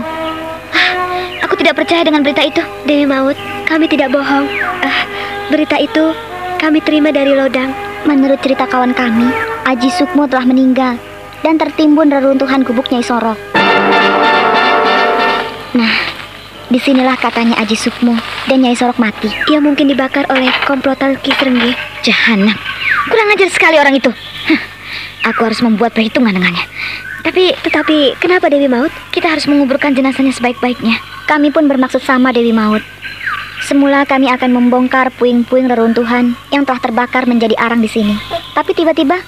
[0.77, 0.93] Ah,
[1.41, 2.61] aku tidak percaya dengan berita itu.
[2.85, 4.45] Dewi Maut, kami tidak bohong.
[4.85, 5.09] Ah,
[5.49, 6.13] berita itu
[6.61, 7.73] kami terima dari Lodang.
[8.05, 9.33] Menurut cerita kawan kami,
[9.65, 11.01] Aji Sukmo telah meninggal
[11.41, 13.41] dan tertimbun reruntuhan gubuk Nyai Sorok.
[15.73, 16.06] Nah,
[16.67, 18.19] di sinilah katanya Aji Sukmo
[18.51, 19.31] dan Nyai Sorok mati.
[19.51, 21.75] Ia mungkin dibakar oleh komplotan Ki Serenggi.
[22.03, 22.55] Jahanam,
[23.11, 24.11] kurang ajar sekali orang itu.
[25.31, 26.63] Aku harus membuat perhitungan dengannya.
[27.27, 28.95] Tapi, Tetapi kenapa Dewi Maut?
[29.11, 30.95] kita harus menguburkan jenazahnya sebaik-baiknya.
[31.27, 32.83] Kami pun bermaksud sama Dewi Maut.
[33.67, 38.15] Semula kami akan membongkar puing-puing reruntuhan yang telah terbakar menjadi arang di sini.
[38.55, 39.19] Tapi tiba-tiba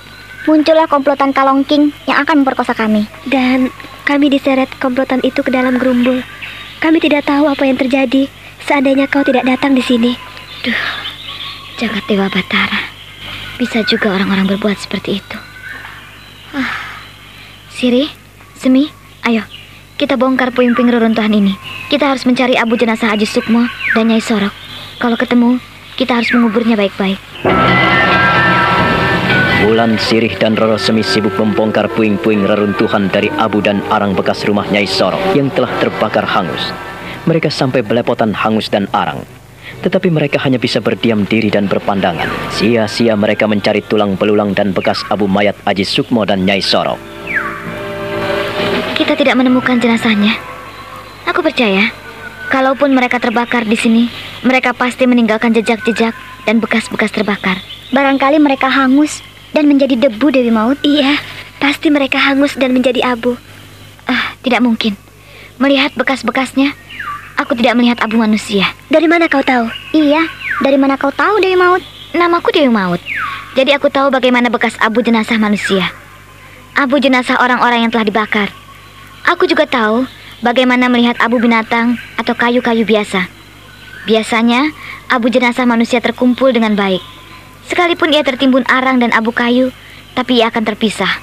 [0.47, 3.11] muncullah komplotan Kalongking yang akan memperkosa kami.
[3.27, 3.75] Dan
[4.07, 6.23] kami diseret komplotan itu ke dalam gerumbul.
[6.79, 8.31] Kami tidak tahu apa yang terjadi
[8.63, 10.15] seandainya kau tidak datang di sini.
[10.63, 10.83] Duh,
[11.83, 12.95] jagat Dewa Batara.
[13.59, 15.39] Bisa juga orang-orang berbuat seperti itu.
[16.55, 16.71] Ah.
[17.75, 18.07] Siri,
[18.59, 18.91] Semi,
[19.27, 19.43] ayo.
[19.99, 21.59] Kita bongkar puing-puing reruntuhan ini.
[21.91, 23.67] Kita harus mencari abu jenazah Haji Sukmo
[23.99, 24.55] dan Nyai Sorok.
[25.03, 25.59] Kalau ketemu,
[25.99, 27.19] kita harus menguburnya baik-baik.
[29.59, 34.63] Wulan, Sirih, dan Roro Semi sibuk membongkar puing-puing reruntuhan dari abu dan arang bekas rumah
[34.71, 36.71] Nyai Sorok yang telah terbakar hangus.
[37.27, 39.27] Mereka sampai belepotan hangus dan arang.
[39.83, 42.31] Tetapi mereka hanya bisa berdiam diri dan berpandangan.
[42.55, 46.99] Sia-sia mereka mencari tulang belulang dan bekas abu mayat Aji Sukmo dan Nyai Sorok.
[48.95, 50.39] kita tidak menemukan jenazahnya.
[51.27, 51.91] Aku percaya,
[52.51, 54.07] kalaupun mereka terbakar di sini,
[54.47, 56.15] mereka pasti meninggalkan jejak-jejak
[56.47, 57.59] dan bekas-bekas terbakar.
[57.95, 60.79] Barangkali mereka hangus dan menjadi debu Dewi Maut.
[60.85, 61.19] Iya,
[61.63, 63.37] pasti mereka hangus dan menjadi abu.
[64.09, 64.97] Ah, tidak mungkin.
[65.59, 66.73] Melihat bekas-bekasnya,
[67.37, 68.71] aku tidak melihat abu manusia.
[68.89, 69.69] Dari mana kau tahu?
[69.93, 70.27] Iya,
[70.63, 71.83] dari mana kau tahu Dewi Maut?
[72.15, 73.03] Namaku Dewi Maut.
[73.59, 75.91] Jadi aku tahu bagaimana bekas abu jenazah manusia.
[76.79, 78.49] Abu jenazah orang-orang yang telah dibakar.
[79.27, 80.07] Aku juga tahu
[80.47, 83.27] bagaimana melihat abu binatang atau kayu-kayu biasa.
[84.07, 84.71] Biasanya,
[85.11, 87.03] abu jenazah manusia terkumpul dengan baik.
[87.69, 89.69] Sekalipun ia tertimbun arang dan abu kayu,
[90.17, 91.21] tapi ia akan terpisah.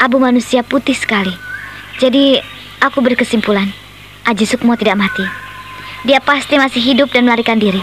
[0.00, 1.32] Abu manusia putih sekali.
[2.00, 2.40] Jadi,
[2.80, 3.68] aku berkesimpulan,
[4.24, 5.24] Aji Sukmo tidak mati.
[6.08, 7.80] Dia pasti masih hidup dan melarikan diri.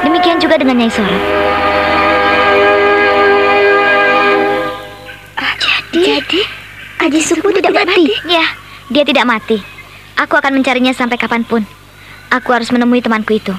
[0.00, 1.18] Demikian juga dengan Nyai Soro.
[5.92, 6.40] Jadi,
[7.04, 8.16] Aji Sukmo tidak, mati.
[8.24, 8.44] Ya,
[8.88, 9.60] dia tidak mati.
[10.16, 11.68] Aku akan mencarinya sampai kapan pun.
[12.32, 13.52] Aku harus menemui temanku itu.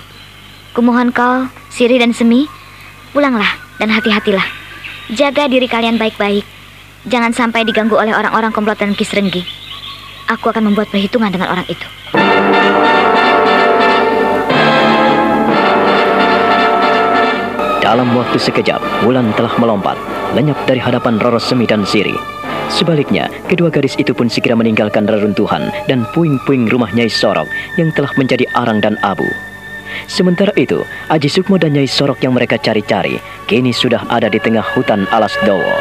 [0.73, 2.49] Kumohon kau, Siri dan Semi,
[3.13, 4.45] pulanglah dan hati-hatilah.
[5.13, 6.43] Jaga diri kalian baik-baik.
[7.07, 9.45] Jangan sampai diganggu oleh orang-orang komplotan Kisrenggi.
[10.27, 11.87] Aku akan membuat perhitungan dengan orang itu.
[17.79, 19.95] Dalam waktu sekejap, Wulan telah melompat,
[20.35, 22.11] lenyap dari hadapan Roro Semi dan Siri.
[22.67, 27.47] Sebaliknya, kedua gadis itu pun segera meninggalkan reruntuhan dan puing-puing rumah Nyai Sorok
[27.79, 29.23] yang telah menjadi arang dan abu.
[30.07, 34.63] Sementara itu, Aji Sukmo dan Nyai Sorok yang mereka cari-cari kini sudah ada di tengah
[34.75, 35.75] hutan alas Dowo.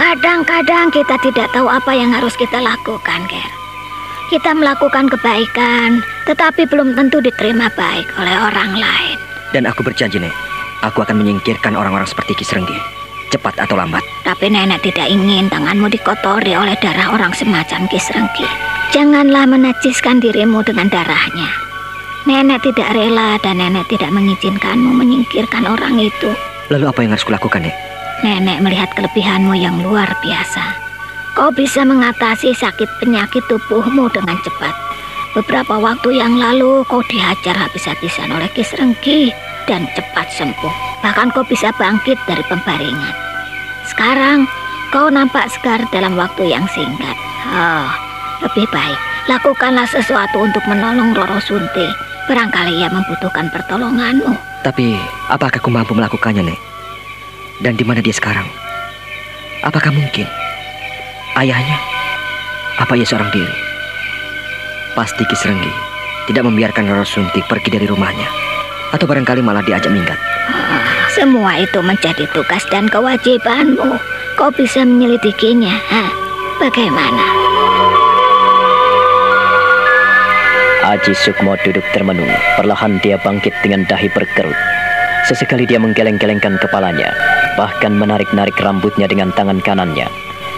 [0.00, 3.52] Kadang-kadang kita tidak tahu apa yang harus kita lakukan, Ger.
[4.28, 9.16] Kita melakukan kebaikan, tetapi belum tentu diterima baik oleh orang lain.
[9.54, 10.34] Dan aku berjanji, Nek.
[10.86, 12.99] Aku akan menyingkirkan orang-orang seperti Kisrenggi.
[13.30, 14.02] Cepat atau lambat.
[14.26, 18.46] Tapi nenek tidak ingin tanganmu dikotori oleh darah orang semacam Kisrenggi.
[18.90, 21.46] Janganlah menajiskan dirimu dengan darahnya.
[22.26, 26.34] Nenek tidak rela dan nenek tidak mengizinkanmu menyingkirkan orang itu.
[26.74, 27.76] Lalu apa yang harus kulakukan, Nek?
[28.26, 30.60] Nenek melihat kelebihanmu yang luar biasa.
[31.38, 34.74] Kau bisa mengatasi sakit penyakit tubuhmu dengan cepat.
[35.38, 39.30] Beberapa waktu yang lalu kau dihajar habis-habisan oleh Kisrenggi
[39.70, 40.89] dan cepat sembuh.
[41.00, 43.14] Bahkan kau bisa bangkit dari pembaringan.
[43.88, 44.44] Sekarang
[44.92, 47.16] kau nampak segar dalam waktu yang singkat.
[47.50, 47.88] Oh,
[48.44, 51.86] lebih baik lakukanlah sesuatu untuk menolong Roro Sunti.
[52.26, 54.34] Barangkali ia membutuhkan pertolonganmu.
[54.62, 54.98] Tapi,
[55.30, 56.60] apakah aku mampu melakukannya, Nek?
[57.62, 58.46] Dan di mana dia sekarang?
[59.62, 60.26] Apakah mungkin?
[61.38, 61.78] Ayahnya?
[62.78, 63.56] Apa ia seorang diri?
[64.94, 65.70] Pasti Kisrenggi
[66.26, 68.49] tidak membiarkan Roro Sunti pergi dari rumahnya.
[68.90, 70.18] Atau barangkali malah diajak minggat.
[70.50, 73.98] Ah, semua itu menjadi tugas dan kewajibanmu.
[74.34, 75.74] Kau bisa menyelidikinya.
[75.90, 76.10] Hah?
[76.58, 77.24] Bagaimana?
[80.90, 82.30] Aji Sukmo duduk termenung.
[82.58, 84.56] Perlahan dia bangkit dengan dahi berkerut.
[85.28, 87.14] Sesekali dia menggeleng-gelengkan kepalanya,
[87.54, 90.08] bahkan menarik-narik rambutnya dengan tangan kanannya.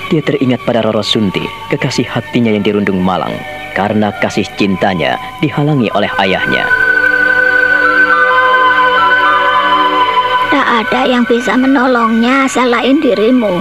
[0.09, 3.35] Dia teringat pada Roro Sunti, kekasih hatinya yang dirundung malang,
[3.77, 6.65] karena kasih cintanya dihalangi oleh ayahnya.
[10.73, 13.61] Ada yang bisa menolongnya selain dirimu.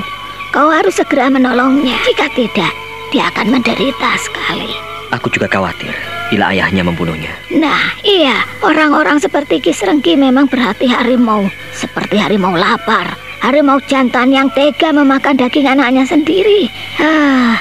[0.55, 1.99] Kau harus segera menolongnya.
[2.07, 2.71] Jika tidak,
[3.11, 4.71] dia akan menderita sekali.
[5.11, 5.91] Aku juga khawatir
[6.31, 7.35] bila ayahnya membunuhnya.
[7.51, 11.51] Nah, iya, orang-orang seperti Kisrenggi memang berhati harimau.
[11.75, 16.71] Seperti harimau lapar, harimau jantan yang tega memakan daging anaknya sendiri.
[17.03, 17.59] Ah,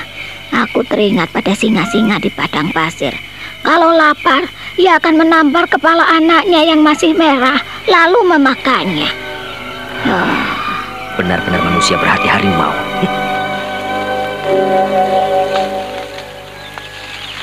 [0.55, 3.19] aku teringat pada singa-singa di padang pasir.
[3.67, 4.47] Kalau lapar,
[4.79, 7.59] ia akan menampar kepala anaknya yang masih merah,
[7.91, 9.30] lalu memakannya.
[11.21, 12.73] Benar-benar manusia berhati harimau.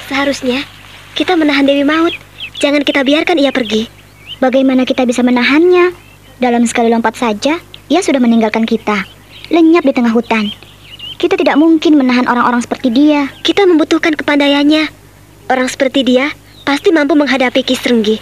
[0.09, 0.65] Seharusnya
[1.13, 2.15] kita menahan Dewi Maut.
[2.57, 3.85] Jangan kita biarkan ia pergi.
[4.41, 5.93] Bagaimana kita bisa menahannya?
[6.41, 9.05] Dalam sekali lompat saja, ia sudah meninggalkan kita.
[9.53, 10.49] Lenyap di tengah hutan.
[11.21, 13.29] Kita tidak mungkin menahan orang-orang seperti dia.
[13.45, 14.89] Kita membutuhkan kepandaiannya.
[15.53, 16.33] Orang seperti dia
[16.65, 18.17] pasti mampu menghadapi Kisrenggi.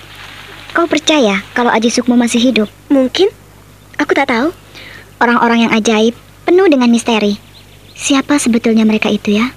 [0.76, 2.67] Kau percaya kalau Aji Sukmo masih hidup?
[2.91, 3.44] Mungkin.
[3.99, 4.51] Aku tak tahu.
[5.23, 7.39] Orang-orang yang ajaib, penuh dengan misteri.
[7.95, 9.47] Siapa sebetulnya mereka itu ya?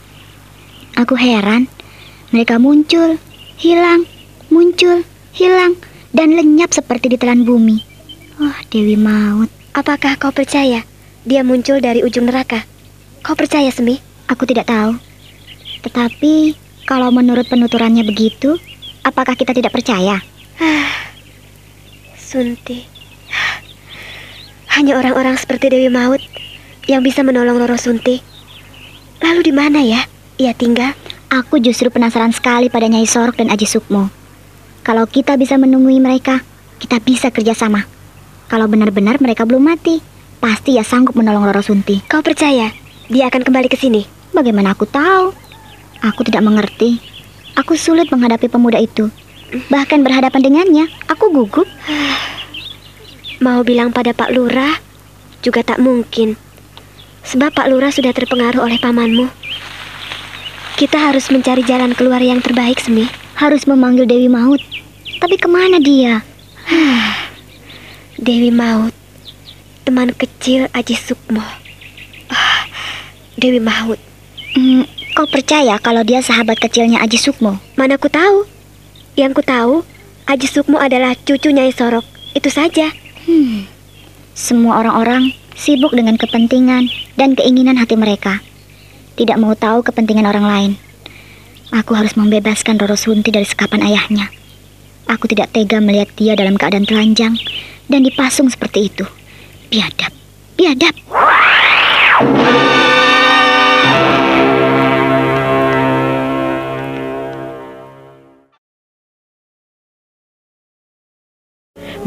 [0.95, 1.67] Aku heran.
[2.31, 3.19] Mereka muncul,
[3.59, 4.07] hilang,
[4.53, 5.03] muncul,
[5.35, 5.75] hilang,
[6.15, 7.83] dan lenyap seperti ditelan bumi.
[8.39, 9.51] Oh, Dewi Maut.
[9.75, 10.87] Apakah kau percaya
[11.27, 12.63] dia muncul dari ujung neraka?
[13.27, 13.99] Kau percaya, Semi?
[14.31, 14.95] Aku tidak tahu.
[15.83, 16.55] Tetapi,
[16.87, 18.55] kalau menurut penuturannya begitu,
[19.03, 20.23] apakah kita tidak percaya?
[22.19, 22.85] Sunti.
[24.79, 26.23] Hanya orang-orang seperti Dewi Maut
[26.87, 28.23] yang bisa menolong Roro Sunti.
[29.19, 30.07] Lalu di mana ya
[30.39, 30.95] ia tinggal?
[31.35, 34.07] Aku justru penasaran sekali pada Nyai Sorok dan Aji Sukmo.
[34.87, 36.47] Kalau kita bisa menungui mereka,
[36.79, 37.91] kita bisa kerjasama.
[38.47, 39.99] Kalau benar-benar mereka belum mati,
[40.39, 41.99] pasti ya sanggup menolong Roro Sunti.
[42.07, 42.71] Kau percaya
[43.11, 44.07] dia akan kembali ke sini?
[44.31, 45.35] Bagaimana aku tahu?
[46.07, 47.03] Aku tidak mengerti.
[47.59, 49.11] Aku sulit menghadapi pemuda itu.
[49.75, 51.67] Bahkan berhadapan dengannya, aku gugup.
[53.39, 54.83] Mau bilang pada Pak Lurah
[55.43, 56.35] juga tak mungkin.
[57.23, 59.31] Sebab Pak Lurah sudah terpengaruh oleh pamanmu.
[60.79, 63.07] Kita harus mencari jalan keluar yang terbaik, Semi.
[63.39, 64.59] Harus memanggil Dewi Maut.
[65.19, 66.23] Tapi ke mana dia?
[68.19, 68.95] Dewi Maut,
[69.87, 71.43] teman kecil Aji Sukmo.
[72.31, 72.67] Ah,
[73.39, 73.99] Dewi Maut,
[74.59, 74.83] Hmm,
[75.15, 77.63] kau percaya kalau dia sahabat kecilnya Aji Sukmo?
[77.79, 78.43] mana ku tahu?
[79.15, 79.75] Yang ku tahu,
[80.27, 82.03] Aji Sukmo adalah cucu Nyai Sorok.
[82.35, 82.91] Itu saja.
[83.29, 83.69] Hmm.
[84.33, 86.89] Semua orang-orang sibuk dengan kepentingan
[87.21, 88.41] dan keinginan hati mereka.
[89.21, 90.73] Tidak mau tahu kepentingan orang lain.
[91.69, 94.33] Aku harus membebaskan Roro Sunti dari sekapan ayahnya.
[95.13, 97.37] Aku tidak tega melihat dia dalam keadaan telanjang
[97.93, 99.05] dan dipasung seperti itu.
[99.69, 100.13] Biadab,
[100.57, 100.97] biadab.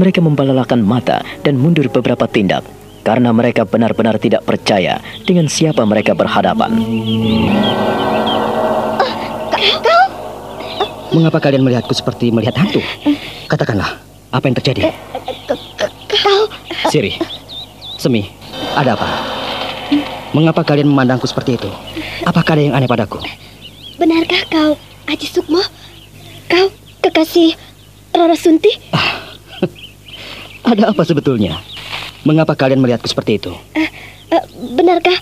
[0.01, 2.65] Mereka membelalakan mata dan mundur beberapa tindak
[3.05, 4.97] karena mereka benar-benar tidak percaya
[5.29, 6.73] dengan siapa mereka berhadapan.
[11.13, 12.81] Mengapa kalian melihatku seperti melihat hantu?
[13.45, 14.01] Katakanlah,
[14.33, 14.89] apa yang terjadi?
[16.89, 17.21] Siri,
[18.01, 18.25] Semi,
[18.73, 19.05] ada apa?
[20.33, 21.69] Mengapa kalian memandangku seperti itu?
[22.25, 23.21] Apakah ada yang aneh padaku?
[24.01, 24.71] Benarkah kau,
[25.05, 25.61] Aji Sukmo?
[26.49, 26.73] Kau
[27.05, 27.53] kekasih
[28.17, 28.73] Roro Sunti?
[30.71, 31.60] Ada apa sebetulnya?
[32.23, 33.51] Mengapa kalian melihatku seperti itu?
[33.75, 33.91] Eh,
[34.71, 35.19] benarkah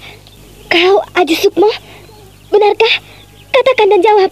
[0.70, 1.66] kau Aji Sukmo?
[2.54, 2.94] Benarkah?
[3.50, 4.30] Katakan dan jawab.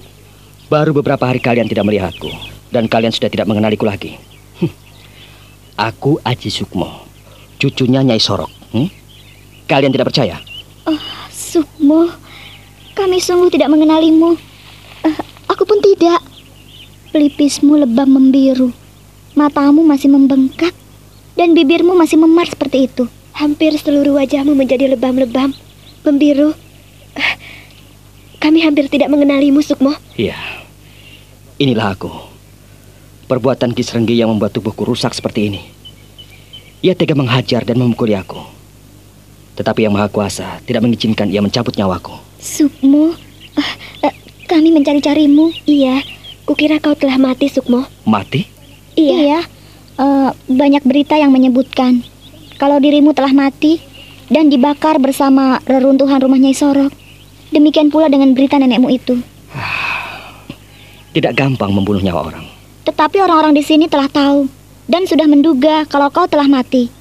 [0.70, 2.30] Baru beberapa hari kalian tidak melihatku
[2.70, 4.22] dan kalian sudah tidak mengenaliku lagi.
[4.62, 4.70] Hm.
[5.74, 7.10] Aku Aji Sukmo,
[7.58, 8.54] cucunya Nyai Sorok.
[8.78, 8.86] Hm?
[9.66, 10.38] Kalian tidak percaya?
[11.34, 12.14] Sukmo,
[12.94, 14.38] kami sungguh tidak mengenalimu.
[15.02, 15.18] Eh,
[15.50, 16.22] aku pun tidak.
[17.10, 18.70] Pelipismu lebam membiru,
[19.34, 20.78] matamu masih membengkak,
[21.38, 23.06] dan bibirmu masih memar seperti itu.
[23.38, 25.54] Hampir seluruh wajahmu menjadi lebam-lebam,
[26.02, 26.58] membiru.
[27.14, 27.34] Eh,
[28.38, 29.94] Kami hampir tidak mengenalimu, Sukmo.
[30.18, 30.38] Iya.
[31.58, 32.10] Inilah aku.
[33.26, 35.62] Perbuatan Kisrenggi yang membuat tubuhku rusak seperti ini.
[36.86, 38.38] Ia tega menghajar dan memukuli aku.
[39.58, 42.14] Tetapi Yang Maha Kuasa tidak mengizinkan ia mencabut nyawaku.
[42.38, 43.18] Sukmo,
[43.58, 43.72] eh,
[44.06, 44.14] eh,
[44.46, 45.50] kami mencari-carimu.
[45.66, 46.06] Iya,
[46.46, 47.90] kukira kau telah mati, Sukmo.
[48.06, 48.46] Mati?
[48.94, 49.42] Iya,
[49.98, 52.02] eh, banyak berita yang menyebutkan
[52.58, 53.78] kalau dirimu telah mati
[54.28, 56.92] dan dibakar bersama reruntuhan rumah Nyai Sorok.
[57.54, 59.16] Demikian pula dengan berita nenekmu itu.
[61.16, 62.46] Tidak gampang membunuh nyawa orang.
[62.84, 64.48] Tetapi orang-orang di sini telah tahu
[64.88, 66.92] dan sudah menduga kalau kau telah mati.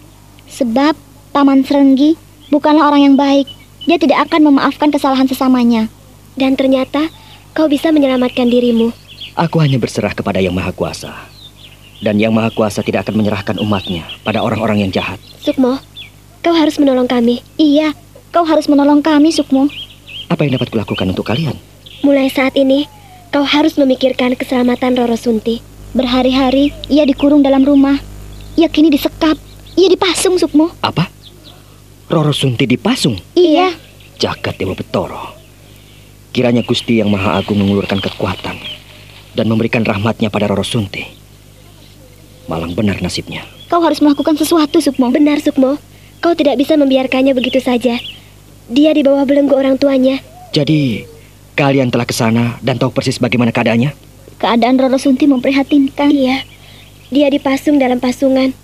[0.46, 0.94] Sebab
[1.34, 2.14] Paman Serenggi
[2.48, 3.46] bukanlah orang yang baik.
[3.86, 5.86] Dia tidak akan memaafkan kesalahan sesamanya.
[6.34, 7.06] Dan ternyata
[7.54, 8.90] kau bisa menyelamatkan dirimu.
[9.38, 11.35] Aku hanya berserah kepada Yang Maha Kuasa.
[12.00, 15.16] Dan Yang Maha Kuasa tidak akan menyerahkan umatnya pada orang-orang yang jahat.
[15.40, 15.80] Sukmo,
[16.44, 17.40] kau harus menolong kami.
[17.56, 17.96] Iya,
[18.30, 19.72] kau harus menolong kami, Sukmo.
[20.28, 21.56] Apa yang dapat kulakukan untuk kalian?
[22.04, 22.84] Mulai saat ini,
[23.32, 25.64] kau harus memikirkan keselamatan Roro Sunti.
[25.96, 27.96] Berhari-hari ia dikurung dalam rumah.
[28.60, 29.40] Ia kini disekap.
[29.76, 30.72] Ia dipasung, Sukmo.
[30.84, 31.08] Apa?
[32.12, 33.16] Roro Sunti dipasung?
[33.32, 33.72] Iya.
[34.20, 35.36] Jagat Dewa Betoro.
[36.36, 38.60] Kiranya Gusti yang Maha Agung mengulurkan kekuatan
[39.32, 41.25] dan memberikan rahmatnya pada Roro Sunti.
[42.46, 43.42] Malang benar nasibnya.
[43.66, 45.10] Kau harus melakukan sesuatu, Sukmo.
[45.10, 45.78] Benar, Sukmo.
[46.22, 47.98] Kau tidak bisa membiarkannya begitu saja.
[48.70, 50.22] Dia di bawah belenggu orang tuanya.
[50.54, 51.02] Jadi,
[51.58, 53.90] kalian telah ke sana dan tahu persis bagaimana keadaannya?
[54.38, 56.10] Keadaan Roro Sunti memprihatinkan.
[56.14, 56.46] Iya,
[57.10, 58.54] dia dipasung dalam pasungan.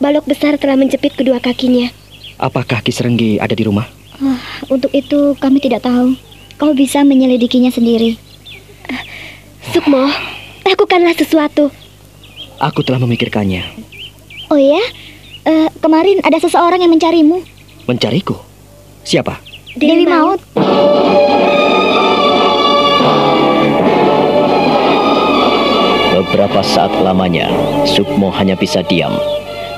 [0.00, 1.90] Balok besar telah menjepit kedua kakinya.
[2.38, 3.84] Apakah Kisrenggi ada di rumah?
[4.22, 6.14] Ah, untuk itu kami tidak tahu.
[6.58, 8.18] Kau bisa menyelidikinya sendiri.
[9.74, 10.08] Sukmo,
[10.64, 11.68] lakukanlah sesuatu.
[12.58, 13.62] Aku telah memikirkannya.
[14.50, 14.82] Oh ya?
[15.46, 17.38] Eh, kemarin ada seseorang yang mencarimu.
[17.86, 18.34] Mencariku?
[19.06, 19.38] Siapa?
[19.78, 20.42] Dewi, Maut.
[26.18, 27.46] Beberapa saat lamanya,
[27.86, 29.14] Sukmo hanya bisa diam.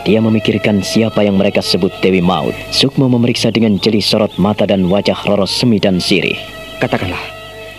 [0.09, 2.57] Dia memikirkan siapa yang mereka sebut Dewi Maut.
[2.73, 6.41] Sukmo memeriksa dengan jeli sorot mata dan wajah Roro Semi dan Sirih.
[6.81, 7.21] Katakanlah,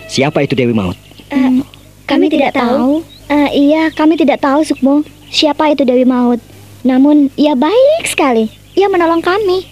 [0.06, 0.94] siapa itu Dewi Maut?
[1.34, 1.58] Eh,
[2.06, 3.02] kami tidak tahu.
[3.32, 5.00] Eh, iya, kami tidak tahu, Sukmo.
[5.32, 6.36] Siapa itu Dewi Maut?
[6.84, 8.52] Namun ia baik sekali.
[8.76, 9.64] Ia menolong kami.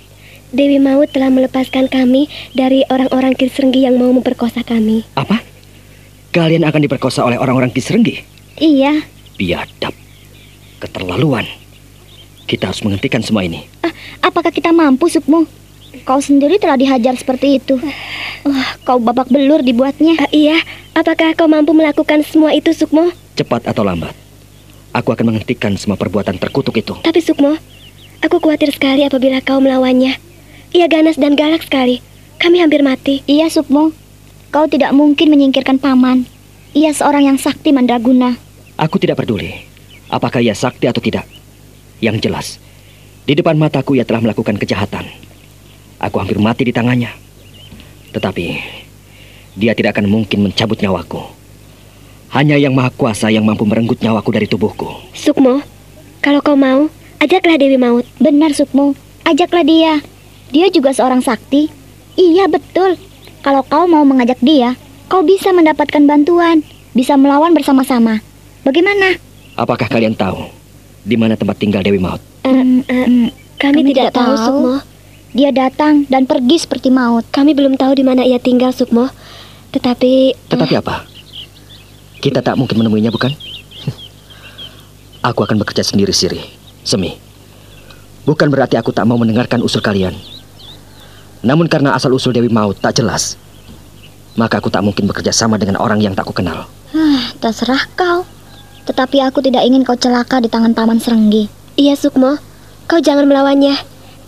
[0.49, 5.05] Dewi Maut telah melepaskan kami dari orang-orang Kisrenggi yang mau memperkosa kami.
[5.13, 5.45] Apa?
[6.33, 8.25] Kalian akan diperkosa oleh orang-orang Kisrenggi?
[8.57, 9.05] Iya.
[9.37, 9.93] Biadab.
[10.81, 11.45] Keterlaluan.
[12.49, 13.69] Kita harus menghentikan semua ini.
[13.85, 13.93] Ah,
[14.25, 15.45] apakah kita mampu, Sukmo?
[16.07, 17.77] Kau sendiri telah dihajar seperti itu.
[18.47, 20.17] Wah, kau babak belur dibuatnya.
[20.23, 20.59] Uh, iya,
[20.95, 23.11] apakah kau mampu melakukan semua itu, Sukmo?
[23.35, 24.15] Cepat atau lambat,
[24.95, 26.95] aku akan menghentikan semua perbuatan terkutuk itu.
[27.03, 27.59] Tapi Sukmo,
[28.23, 30.17] aku khawatir sekali apabila kau melawannya.
[30.71, 31.99] Ia ganas dan galak sekali.
[32.39, 33.27] Kami hampir mati.
[33.27, 33.91] Iya, Sukmo.
[34.55, 36.27] Kau tidak mungkin menyingkirkan paman.
[36.73, 38.39] Ia seorang yang sakti mandraguna.
[38.79, 39.71] Aku tidak peduli
[40.11, 41.25] apakah ia sakti atau tidak.
[42.03, 42.47] Yang jelas,
[43.25, 45.07] di depan mataku ia telah melakukan kejahatan.
[46.01, 47.13] Aku hampir mati di tangannya.
[48.17, 48.47] Tetapi
[49.61, 51.21] dia tidak akan mungkin mencabut nyawaku.
[52.33, 54.89] Hanya yang maha kuasa yang mampu merenggut nyawaku dari tubuhku.
[55.13, 55.61] Sukmo,
[56.25, 56.89] kalau kau mau,
[57.21, 58.07] ajaklah Dewi Maut.
[58.17, 58.97] Benar Sukmo,
[59.29, 60.01] ajaklah dia.
[60.49, 61.69] Dia juga seorang sakti.
[62.17, 62.97] Iya betul.
[63.45, 64.79] Kalau kau mau mengajak dia,
[65.11, 66.65] kau bisa mendapatkan bantuan.
[66.97, 68.25] Bisa melawan bersama-sama.
[68.65, 69.21] Bagaimana?
[69.59, 70.49] Apakah kalian tahu
[71.05, 72.23] di mana tempat tinggal Dewi Maut?
[72.47, 73.07] Uh, uh,
[73.61, 74.75] kami, kami tidak, tidak tahu, tahu, Sukmo.
[75.31, 77.23] Dia datang dan pergi seperti maut.
[77.31, 79.07] Kami belum tahu di mana ia tinggal, Sukmo.
[79.71, 80.35] Tetapi...
[80.51, 80.81] Tetapi uh...
[80.83, 81.07] apa?
[82.19, 83.31] Kita tak mungkin menemuinya, bukan?
[85.31, 86.43] Aku akan bekerja sendiri, Siri.
[86.83, 87.15] Semi.
[88.25, 90.13] Bukan berarti aku tak mau mendengarkan usul kalian.
[91.41, 93.41] Namun karena asal-usul Dewi Maut tak jelas,
[94.37, 96.69] maka aku tak mungkin bekerja sama dengan orang yang tak ku kenal.
[96.93, 98.29] Huh, terserah kau.
[98.85, 101.49] Tetapi aku tidak ingin kau celaka di tangan Paman Serenggi.
[101.81, 102.37] Iya, Sukmo.
[102.85, 103.73] Kau jangan melawannya.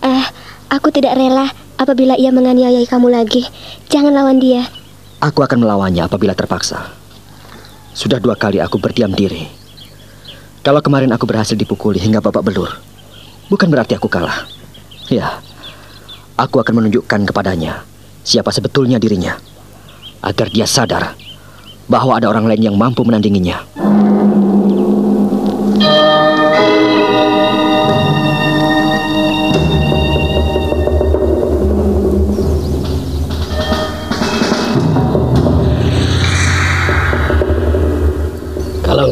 [0.03, 0.25] Eh,
[0.73, 3.45] Aku tidak rela apabila ia menganiayai kamu lagi.
[3.93, 4.65] Jangan lawan dia.
[5.21, 6.97] Aku akan melawannya apabila terpaksa.
[7.93, 9.45] Sudah dua kali aku berdiam diri.
[10.65, 12.73] Kalau kemarin aku berhasil dipukuli hingga babak belur,
[13.53, 14.49] bukan berarti aku kalah.
[15.13, 15.45] Ya,
[16.41, 17.85] aku akan menunjukkan kepadanya
[18.25, 19.37] siapa sebetulnya dirinya,
[20.25, 21.19] agar dia sadar
[21.85, 23.61] bahwa ada orang lain yang mampu menandinginya.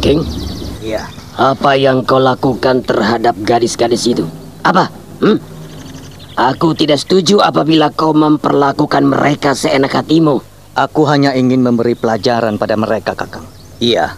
[0.05, 0.21] King?
[0.85, 1.09] Iya.
[1.41, 4.29] Apa yang kau lakukan terhadap gadis-gadis itu?
[4.61, 4.93] Apa?
[5.25, 5.41] Hmm?
[6.37, 10.41] Aku tidak setuju apabila kau memperlakukan mereka seenak hatimu.
[10.77, 13.45] Aku hanya ingin memberi pelajaran pada mereka, Kakang.
[13.81, 14.17] Iya,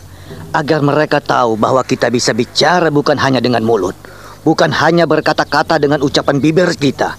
[0.52, 3.94] agar mereka tahu bahwa kita bisa bicara bukan hanya dengan mulut,
[4.42, 7.16] bukan hanya berkata-kata dengan ucapan bibir kita,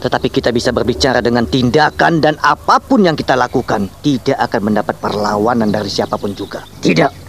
[0.00, 4.94] tetapi kita bisa berbicara dengan tindakan dan apa pun yang kita lakukan tidak akan mendapat
[5.02, 6.62] perlawanan dari siapa pun juga.
[6.80, 7.25] Tidak.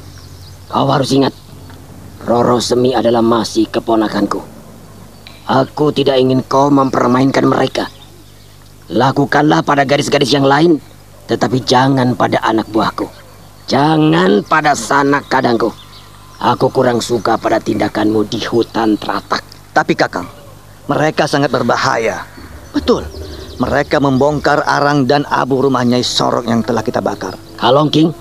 [0.67, 1.31] Kau harus ingat,
[2.27, 4.43] Roro Semi adalah masih keponakanku.
[5.47, 7.87] Aku tidak ingin kau mempermainkan mereka.
[8.91, 10.75] Lakukanlah pada gadis-gadis yang lain,
[11.31, 13.07] tetapi jangan pada anak buahku.
[13.71, 15.71] Jangan pada sanak kadangku.
[16.43, 19.43] Aku kurang suka pada tindakanmu di hutan teratak.
[19.71, 20.27] Tapi kakang,
[20.91, 22.27] mereka sangat berbahaya.
[22.75, 23.07] Betul,
[23.55, 27.39] mereka membongkar arang dan abu rumah Nyai Sorok yang telah kita bakar.
[27.55, 28.11] Kalongking,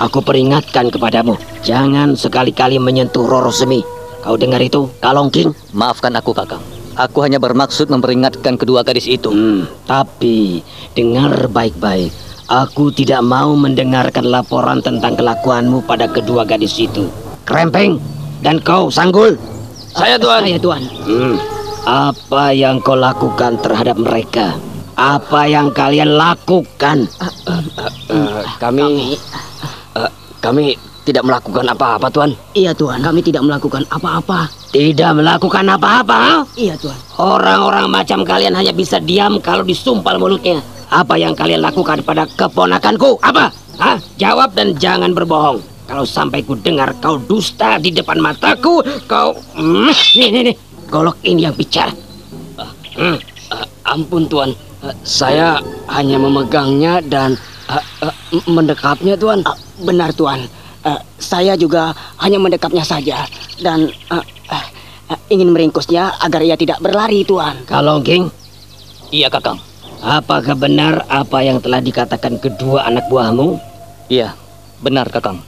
[0.00, 3.84] Aku peringatkan kepadamu, jangan sekali-kali menyentuh Roro Semi.
[4.22, 5.52] Kau dengar itu, Kalong King?
[5.76, 6.62] Maafkan aku, Kakang.
[6.96, 9.32] Aku hanya bermaksud memperingatkan kedua gadis itu.
[9.32, 10.60] Hmm, tapi
[10.92, 12.12] dengar baik-baik.
[12.52, 17.08] Aku tidak mau mendengarkan laporan tentang kelakuanmu pada kedua gadis itu.
[17.48, 17.96] Krempeng
[18.44, 19.40] dan kau, Sanggul.
[19.96, 20.44] Saya, Tuan.
[20.44, 20.82] Saya, Tuan.
[21.08, 21.36] Hmm,
[21.88, 24.56] apa yang kau lakukan terhadap mereka?
[24.96, 27.08] Apa yang kalian lakukan?
[27.16, 29.16] Uh, uh, uh, uh, kami...
[30.42, 30.74] Kami
[31.06, 32.34] tidak melakukan apa-apa, Tuan.
[32.50, 32.98] Iya, Tuan.
[32.98, 34.50] Kami tidak melakukan apa-apa.
[34.74, 36.42] Tidak melakukan apa-apa?
[36.58, 36.98] Iya, Tuan.
[37.22, 40.58] Orang-orang macam kalian hanya bisa diam kalau disumpal mulutnya.
[40.90, 43.22] Apa yang kalian lakukan pada keponakanku?
[43.22, 43.54] Apa?
[43.78, 44.02] Hah?
[44.18, 45.62] Jawab dan jangan berbohong.
[45.86, 49.38] Kalau sampai ku dengar kau dusta di depan mataku, kau...
[49.54, 50.56] Hmm, nih, nih, nih.
[50.90, 51.94] Golok ini yang bicara.
[52.58, 53.16] Uh, hmm.
[53.54, 54.50] uh, ampun, Tuan.
[54.82, 57.38] Uh, saya hanya memegangnya dan
[57.72, 58.14] uh, uh,
[58.48, 59.40] mendekapnya, Tuan.
[59.44, 60.44] Uh, benar, Tuan.
[60.82, 63.22] Uh, saya juga hanya mendekapnya saja
[63.62, 64.66] dan uh, uh,
[65.14, 67.64] uh, ingin meringkusnya agar ia tidak berlari, Tuan.
[67.64, 68.28] Kalau King?
[69.12, 69.60] Iya, Kakang.
[70.02, 73.54] Apakah benar apa yang telah dikatakan kedua anak buahmu?
[74.10, 74.34] Iya,
[74.82, 75.38] benar, Kakang.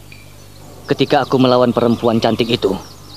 [0.86, 2.76] Ketika aku melawan perempuan cantik itu,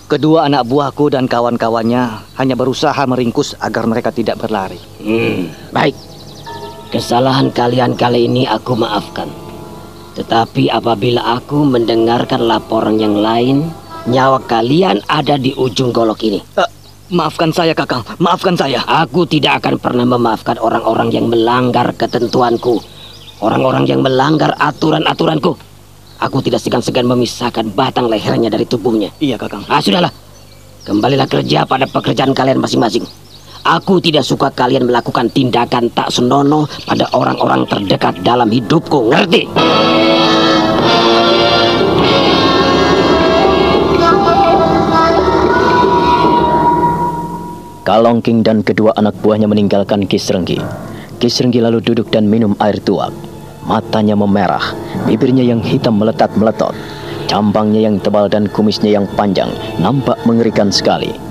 [0.09, 4.79] kedua anak buahku dan kawan-kawannya hanya berusaha meringkus agar mereka tidak berlari.
[5.03, 5.93] Hmm, baik.
[6.87, 9.27] Kesalahan kalian kali ini aku maafkan.
[10.15, 13.67] Tetapi apabila aku mendengarkan laporan yang lain,
[14.07, 16.39] nyawa kalian ada di ujung golok ini.
[16.55, 16.63] Uh,
[17.07, 18.03] Maafkan saya, Kakang.
[18.19, 18.83] Maafkan saya.
[18.83, 22.83] Aku tidak akan pernah memaafkan orang-orang yang melanggar ketentuanku.
[23.39, 25.55] Orang-orang yang melanggar aturan-aturanku.
[26.19, 29.11] Aku tidak segan-segan memisahkan batang lehernya dari tubuhnya.
[29.23, 29.63] Iya, Kakang.
[29.71, 30.11] Ah, sudahlah.
[30.83, 33.03] Kembalilah kerja pada pekerjaan kalian masing-masing.
[33.67, 39.11] Aku tidak suka kalian melakukan tindakan tak senonoh pada orang-orang terdekat dalam hidupku.
[39.11, 39.43] Ngerti?
[47.83, 50.63] Kalongking dan kedua anak buahnya meninggalkan Kisrenggi.
[51.19, 53.11] Kisrenggi lalu duduk dan minum air tuak.
[53.67, 54.63] Matanya memerah,
[55.03, 56.71] bibirnya yang hitam meletat meletot.
[57.27, 59.51] Cambangnya yang tebal dan kumisnya yang panjang
[59.83, 61.26] nampak mengerikan sekali.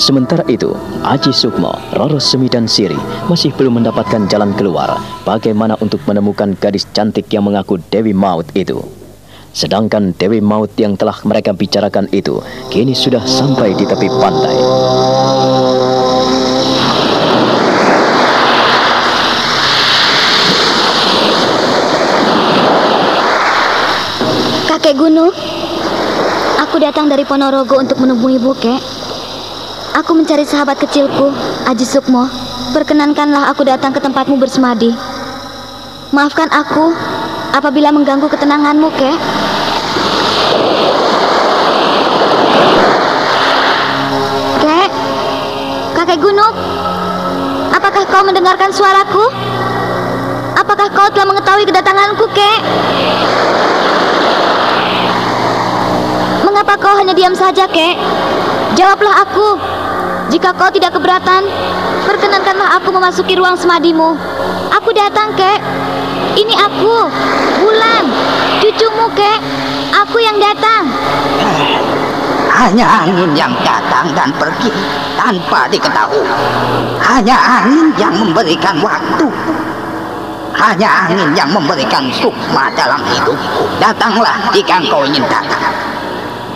[0.00, 0.72] Sementara itu,
[1.04, 2.96] Aji Sukmo, Roro Semi dan Siri
[3.28, 4.96] masih belum mendapatkan jalan keluar
[5.28, 8.80] bagaimana untuk menemukan gadis cantik yang mengaku Dewi Maut itu.
[9.52, 12.40] Sedangkan Dewi Maut yang telah mereka bicarakan itu
[12.72, 14.56] kini sudah sampai di tepi pantai.
[24.64, 25.28] Kakek Gunung,
[26.56, 28.89] aku datang dari Ponorogo untuk menemui Buke.
[29.90, 31.34] Aku mencari sahabat kecilku,
[31.66, 32.30] Aji Sukmo.
[32.70, 34.94] Perkenankanlah aku datang ke tempatmu bersemadi.
[36.14, 36.94] Maafkan aku
[37.50, 39.18] apabila mengganggu ketenanganmu, Kek.
[44.62, 44.90] Kek,
[45.98, 46.54] kakek Gunung,
[47.74, 49.26] apakah kau mendengarkan suaraku?
[50.54, 52.60] Apakah kau telah mengetahui kedatanganku, Kek?
[56.46, 57.98] Mengapa kau hanya diam saja, Kek?
[58.78, 59.79] Jawablah aku.
[60.30, 61.42] Jika kau tidak keberatan,
[62.06, 64.14] perkenankanlah aku memasuki ruang semadimu.
[64.70, 65.58] Aku datang, Kek.
[66.38, 67.10] Ini aku,
[67.58, 68.04] Bulan,
[68.62, 69.42] cucumu, Kek.
[69.90, 70.86] Aku yang datang.
[72.46, 74.70] Hanya angin yang datang dan pergi
[75.18, 76.22] tanpa diketahui.
[77.02, 79.26] Hanya angin yang memberikan waktu.
[80.54, 83.66] Hanya angin yang memberikan sukma dalam hidupku.
[83.82, 85.62] Datanglah jika engkau ingin datang.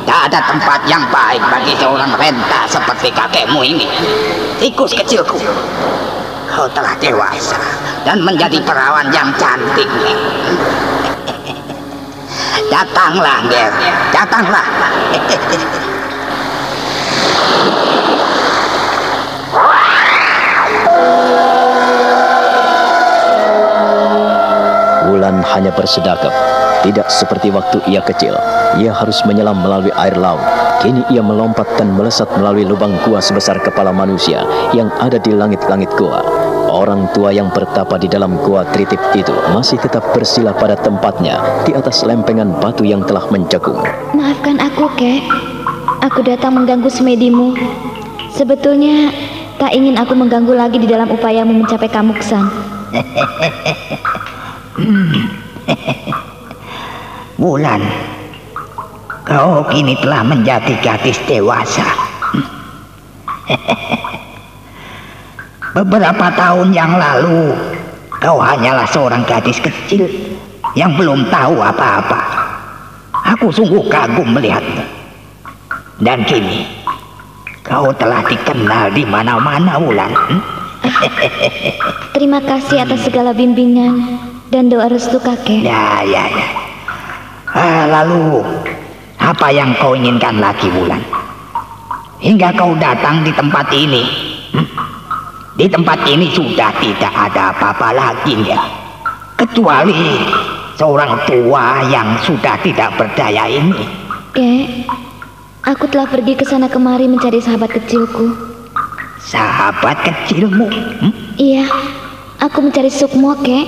[0.05, 3.89] Tak ada tempat yang baik bagi seorang renta seperti kakekmu ini.
[4.61, 5.41] Tikus kecilku,
[6.49, 7.57] kau telah dewasa
[8.05, 9.89] dan menjadi perawan yang cantik.
[12.69, 13.73] Datanglah, Ger.
[14.13, 14.67] Datanglah.
[25.05, 26.33] Wulan hanya bersedekap,
[26.85, 28.37] tidak seperti waktu ia kecil.
[28.77, 30.45] Ia harus menyelam melalui air laut.
[30.85, 34.45] Kini ia melompat dan melesat melalui lubang gua sebesar kepala manusia
[34.77, 36.21] yang ada di langit-langit gua.
[36.69, 41.73] Orang tua yang bertapa di dalam gua tritip itu masih tetap bersila pada tempatnya di
[41.73, 43.81] atas lempengan batu yang telah mencekung.
[44.13, 45.25] Maafkan aku, Kek.
[46.05, 47.57] Aku datang mengganggu semedimu.
[48.29, 49.09] Sebetulnya
[49.57, 52.45] tak ingin aku mengganggu lagi di dalam upayamu mencapai kamuksan.
[57.35, 57.83] Bulan,
[59.27, 61.83] kau kini telah menjadi gadis dewasa.
[65.75, 67.51] Beberapa tahun yang lalu,
[68.23, 70.07] kau hanyalah seorang gadis kecil
[70.79, 72.23] yang belum tahu apa-apa.
[73.35, 74.87] Aku sungguh kagum melihatmu.
[75.99, 76.71] Dan kini,
[77.67, 80.15] kau telah dikenal di mana-mana, Wulan.
[82.15, 84.23] Terima kasih atas segala bimbingan
[84.55, 85.67] dan doa restu kakek.
[85.67, 86.64] Ya, ya, ya.
[87.55, 88.43] Ah, lalu,
[89.23, 90.99] apa yang kau inginkan lagi, Wulan?
[92.19, 94.03] Hingga kau datang di tempat ini.
[94.51, 94.67] Hmm?
[95.55, 98.59] Di tempat ini sudah tidak ada apa-apa lagi ya.
[99.39, 100.19] Kecuali
[100.75, 103.87] seorang tua yang sudah tidak berdaya ini.
[104.35, 104.91] Kek,
[105.63, 108.35] aku telah pergi ke sana kemari mencari sahabat kecilku.
[109.23, 110.67] Sahabat kecilmu?
[110.75, 111.13] Hmm?
[111.39, 111.71] Iya,
[112.43, 113.67] aku mencari Sukmo, Kek.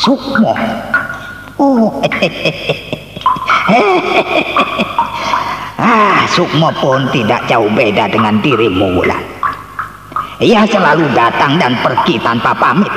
[0.00, 0.56] Sukmo?
[1.60, 2.00] Oh,
[5.80, 9.40] ah, Sukmo pun tidak jauh beda dengan dirimu, Wulan.
[10.40, 12.88] Ia selalu datang dan pergi tanpa pamit.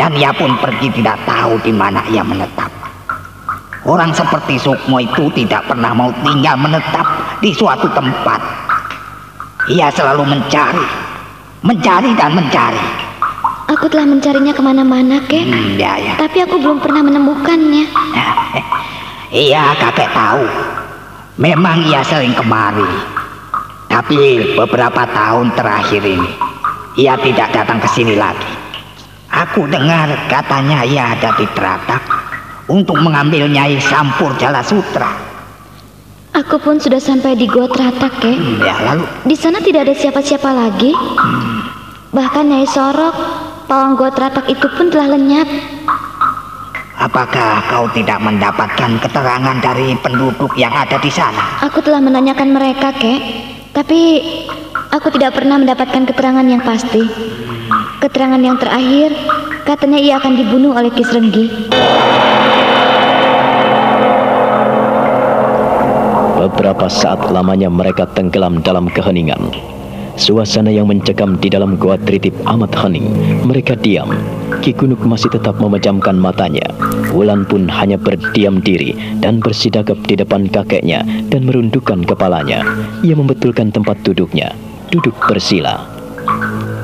[0.00, 2.72] Dan ia pun pergi tidak tahu di mana ia menetap.
[3.84, 7.04] Orang seperti Sukmo itu tidak pernah mau tinggal menetap
[7.44, 8.40] di suatu tempat.
[9.68, 10.84] Ia selalu mencari,
[11.60, 12.80] mencari dan mencari.
[13.76, 15.46] Aku telah mencarinya ke mana-mana, Kek.
[15.46, 16.16] Hmm, ya, ya.
[16.16, 17.84] Tapi aku belum pernah menemukannya.
[19.30, 20.42] Iya, kakek tahu.
[21.38, 22.86] Memang ia sering kemari.
[23.86, 26.30] Tapi beberapa tahun terakhir ini,
[26.98, 28.50] ia tidak datang ke sini lagi.
[29.30, 32.02] Aku dengar katanya ia ada di Teratak
[32.66, 35.14] untuk mengambil Nyai Sampur Jala Sutra.
[36.34, 38.34] Aku pun sudah sampai di Gua Teratak, Kek.
[38.34, 39.06] Hmm, ya, lalu?
[39.26, 40.90] Di sana tidak ada siapa-siapa lagi.
[42.10, 43.14] Bahkan Nyai Sorok,
[43.70, 45.46] pawang Gua Teratak itu pun telah lenyap.
[47.00, 51.56] Apakah kau tidak mendapatkan keterangan dari penduduk yang ada di sana?
[51.64, 53.20] Aku telah menanyakan mereka, Kek.
[53.72, 54.20] Tapi
[54.92, 57.00] aku tidak pernah mendapatkan keterangan yang pasti.
[58.04, 59.16] Keterangan yang terakhir,
[59.64, 61.72] katanya ia akan dibunuh oleh Kisrenggi.
[66.36, 69.79] Beberapa saat lamanya mereka tenggelam dalam keheningan.
[70.20, 73.08] Suasana yang mencekam di dalam gua tritip amat hening.
[73.48, 74.12] Mereka diam.
[74.60, 76.68] Ki Kunuk masih tetap memejamkan matanya.
[77.08, 78.92] Wulan pun hanya berdiam diri
[79.24, 82.60] dan bersidagap di depan kakeknya dan merundukkan kepalanya.
[83.00, 84.52] Ia membetulkan tempat duduknya.
[84.92, 85.88] Duduk bersila.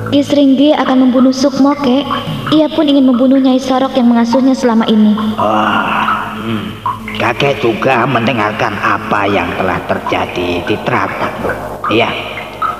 [0.09, 2.09] Kisringgi akan membunuh Sukmo, Kek.
[2.57, 5.13] Ia pun ingin membunuh Nyai Sorok yang mengasuhnya selama ini.
[5.37, 5.85] Oh,
[6.41, 6.65] hmm.
[7.21, 11.33] Kakek juga mendengarkan apa yang telah terjadi di Teratak.
[11.91, 12.36] Iya,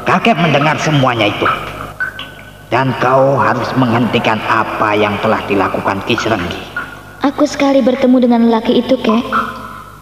[0.07, 1.47] kakek mendengar semuanya itu.
[2.71, 6.59] Dan kau harus menghentikan apa yang telah dilakukan Kisrenggi.
[7.23, 9.23] Aku sekali bertemu dengan lelaki itu, Kek.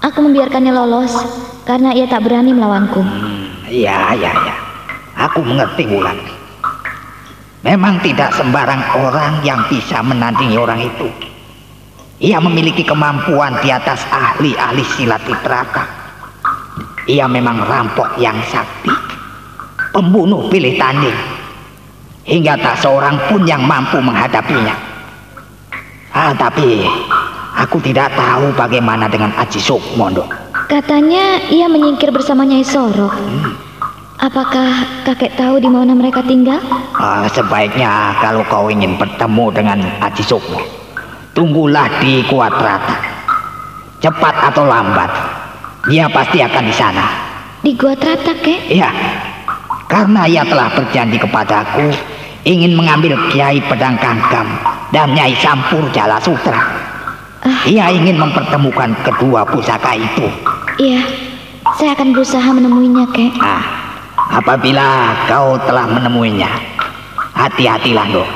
[0.05, 1.13] Aku membiarkannya lolos
[1.65, 3.01] karena ia tak berani melawanku.
[3.65, 4.55] Iya, iya, iya.
[5.29, 6.17] Aku mengerti, Wulan.
[7.65, 11.09] Memang tidak sembarang orang yang bisa menandingi orang itu.
[12.21, 15.89] Ia memiliki kemampuan di atas ahli-ahli silat di Teratak.
[17.09, 19.04] Ia memang rampok yang sakti,
[19.95, 21.15] pembunuh pilih tanding,
[22.27, 24.75] hingga tak seorang pun yang mampu menghadapinya.
[26.11, 26.83] Ah, tapi
[27.55, 30.27] aku tidak tahu bagaimana dengan Aji Sukmondo.
[30.67, 33.15] Katanya ia menyingkir bersama Nyai Sorok.
[34.19, 36.59] Apakah kakek tahu di mana mereka tinggal?
[36.99, 40.59] Ah, sebaiknya kalau kau ingin bertemu dengan Aji Sukmo,
[41.31, 42.99] tunggulah di Kuat Rata.
[44.03, 45.07] Cepat atau lambat,
[45.87, 47.05] dia pasti akan di sana.
[47.63, 48.69] Di Gua Tratak, kek?
[48.69, 48.93] Iya,
[49.85, 51.93] karena ia telah berjanji kepadaku
[52.45, 54.45] ingin mengambil Kiai Pedang Kangkam
[54.93, 56.61] dan Nyai Sampur Jala Sutra.
[57.69, 60.25] Ia ingin mempertemukan kedua pusaka itu.
[60.81, 61.01] Iya,
[61.77, 63.37] saya akan berusaha menemuinya, kek.
[63.37, 63.61] Ah,
[64.41, 66.49] apabila kau telah menemuinya,
[67.37, 68.31] hati-hatilah dong.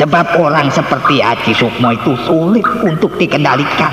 [0.00, 3.92] Sebab orang seperti Aji Sukmo itu sulit untuk dikendalikan.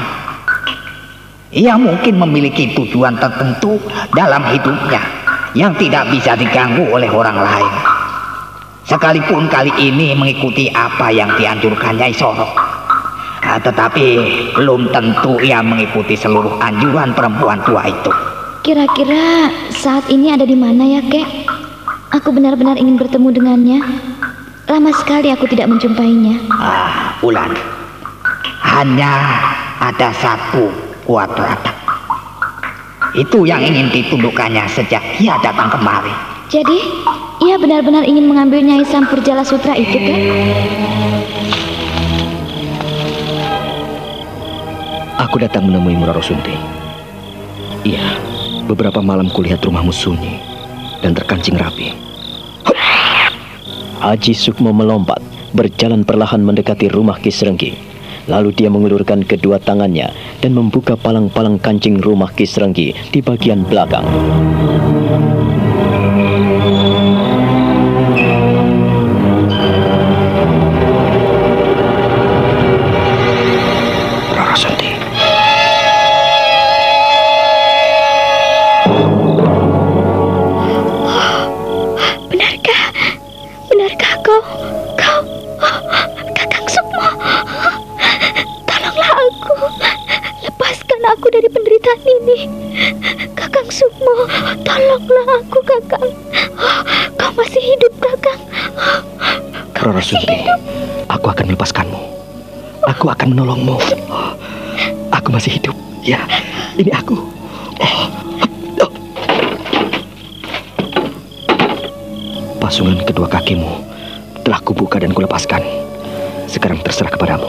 [1.52, 3.80] Ia mungkin memiliki tujuan tertentu
[4.16, 5.17] dalam hidupnya
[5.58, 7.74] yang tidak bisa diganggu oleh orang lain.
[8.86, 12.54] Sekalipun kali ini mengikuti apa yang dianjurkan Nyai Sorok.
[13.48, 14.06] Ah, tetapi
[14.56, 18.12] belum tentu ia mengikuti seluruh anjuran perempuan tua itu.
[18.64, 21.48] Kira-kira saat ini ada di mana ya, kek?
[22.12, 23.80] Aku benar-benar ingin bertemu dengannya.
[24.68, 26.44] Lama sekali aku tidak menjumpainya.
[26.52, 27.56] Ah, Ulan.
[28.68, 29.16] Hanya
[29.80, 30.68] ada satu
[31.08, 31.77] kuat rata.
[33.18, 36.14] Itu yang ingin ditundukkannya sejak ia datang kemari.
[36.54, 36.78] Jadi,
[37.42, 40.22] ia benar-benar ingin mengambil Nyai Sampur Jala Sutra itu, kek?
[45.18, 46.54] Aku datang menemui Roro Sunti.
[47.82, 48.22] Iya,
[48.70, 50.38] beberapa malam kulihat rumahmu sunyi
[51.02, 51.98] dan terkancing rapi.
[53.98, 55.18] Aji Sukmo melompat,
[55.58, 57.87] berjalan perlahan mendekati rumah Kisrenggi.
[58.28, 60.12] Lalu dia mengulurkan kedua tangannya
[60.44, 64.06] dan membuka palang-palang kancing rumah Kisrenggi di bagian belakang.
[94.08, 96.10] Kakang Sukmo, tolonglah aku, Kakang.
[97.20, 98.42] Kau masih hidup, Kakang.
[99.78, 100.48] Roro Sunti,
[101.12, 102.02] aku akan melepaskanmu.
[102.88, 103.76] Aku akan menolongmu.
[105.12, 105.76] Aku masih hidup.
[106.04, 106.24] Ya,
[106.80, 107.20] ini aku.
[112.64, 113.80] Pasungan kedua kakimu
[114.44, 115.64] telah kubuka dan kulepaskan.
[116.48, 117.48] Sekarang terserah kepadamu.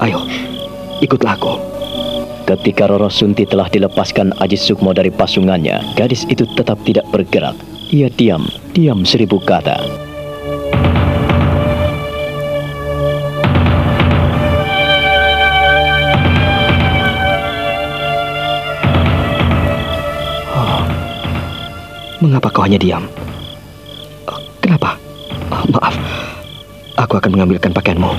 [0.00, 0.24] Ayo,
[1.00, 1.69] ikutlah aku.
[2.50, 7.54] Ketika Roro Sunti telah dilepaskan Aji Sukmo dari pasungannya, gadis itu tetap tidak bergerak.
[7.94, 8.42] Ia diam,
[8.74, 9.78] diam seribu kata.
[22.18, 23.06] Mengapa kau hanya diam?
[24.58, 24.98] Kenapa?
[25.54, 25.94] Oh, maaf.
[26.98, 28.10] Aku akan mengambilkan pakaianmu.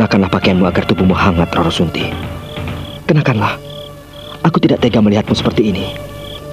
[0.00, 2.08] Kenakanlah pakaianmu agar tubuhmu hangat, Roro Sunti.
[3.04, 3.60] Kenakanlah.
[4.48, 5.92] Aku tidak tega melihatmu seperti ini.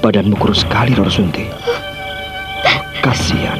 [0.03, 1.47] Badanmu kurus sekali, Roro Sunti.
[2.99, 3.55] Kasihan.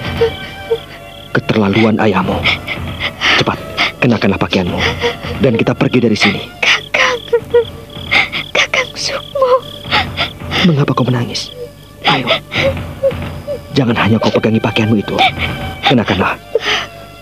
[1.32, 2.36] Keterlaluan ayahmu.
[3.40, 3.56] Cepat,
[4.04, 4.76] kenakanlah pakaianmu.
[5.40, 6.44] Dan kita pergi dari sini.
[6.60, 7.24] Kakang.
[8.52, 9.64] Kakang Sukmo.
[10.68, 11.56] Mengapa kau menangis?
[12.04, 12.28] Ayo.
[13.72, 15.16] Jangan hanya kau pegangi pakaianmu itu.
[15.88, 16.47] Kenakanlah.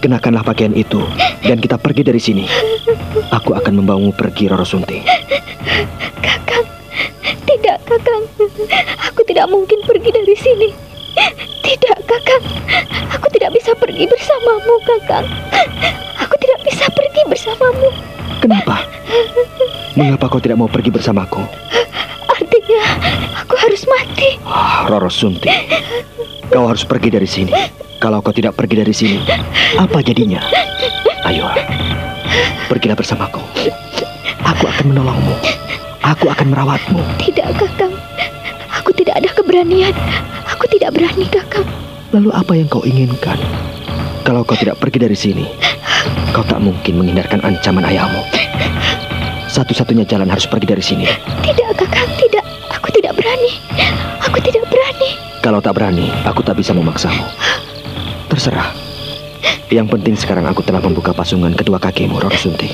[0.05, 1.01] Kenakanlah pakaian itu
[1.41, 2.45] dan kita pergi dari sini.
[3.33, 5.01] Aku akan membawamu pergi, Roro Sunti.
[6.21, 6.61] Kakang.
[7.49, 8.21] Tidak, Kakang.
[9.09, 10.69] Aku tidak mungkin pergi dari sini.
[11.65, 12.43] Tidak, Kakang.
[13.17, 15.25] Aku tidak bisa pergi bersamamu, Kakang.
[16.21, 17.89] Aku tidak bisa pergi bersamamu.
[18.45, 18.85] Kenapa?
[19.97, 21.41] Mengapa kau tidak mau pergi bersamaku?
[22.29, 22.81] Artinya,
[23.41, 24.37] aku harus mati.
[24.45, 25.49] Ah, Roro Sunti.
[26.53, 27.84] Kau harus pergi dari sini.
[28.05, 29.17] Kalau kau tidak pergi dari sini,
[29.81, 30.37] apa jadinya?
[31.25, 31.49] Ayo,
[32.69, 33.41] pergilah bersamaku.
[34.45, 35.33] Aku akan menolongmu.
[36.05, 37.01] Aku akan merawatmu.
[37.17, 37.97] Tidak, Kakang.
[38.77, 39.89] Aku tidak ada keberanian.
[40.53, 41.65] Aku tidak berani, Kakang.
[42.13, 43.41] Lalu apa yang kau inginkan?
[44.21, 45.49] Kalau kau tidak pergi dari sini,
[46.29, 48.21] kau tak mungkin menghindarkan ancaman ayahmu.
[49.49, 51.09] Satu-satunya jalan harus pergi dari sini.
[51.41, 52.13] Tidak, Kakang.
[52.21, 52.69] Tidak.
[52.69, 53.57] Aku tidak berani.
[54.21, 55.17] Aku tidak berani.
[55.41, 57.25] Kalau tak berani, aku tak bisa memaksamu.
[58.35, 58.67] Terserah.
[59.71, 62.67] Yang penting sekarang aku telah membuka pasungan kedua kakimu, Roro Sunti.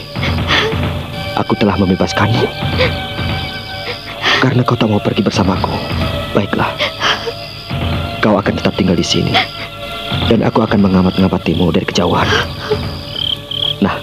[1.38, 2.49] Aku telah membebaskanmu.
[4.41, 5.70] Karena kau tak mau pergi bersamaku.
[6.34, 6.74] Baiklah.
[8.26, 9.38] Kau akan tetap tinggal di sini.
[10.26, 12.26] Dan aku akan mengamat-ngamatimu dari kejauhan.
[13.86, 14.01] Nah,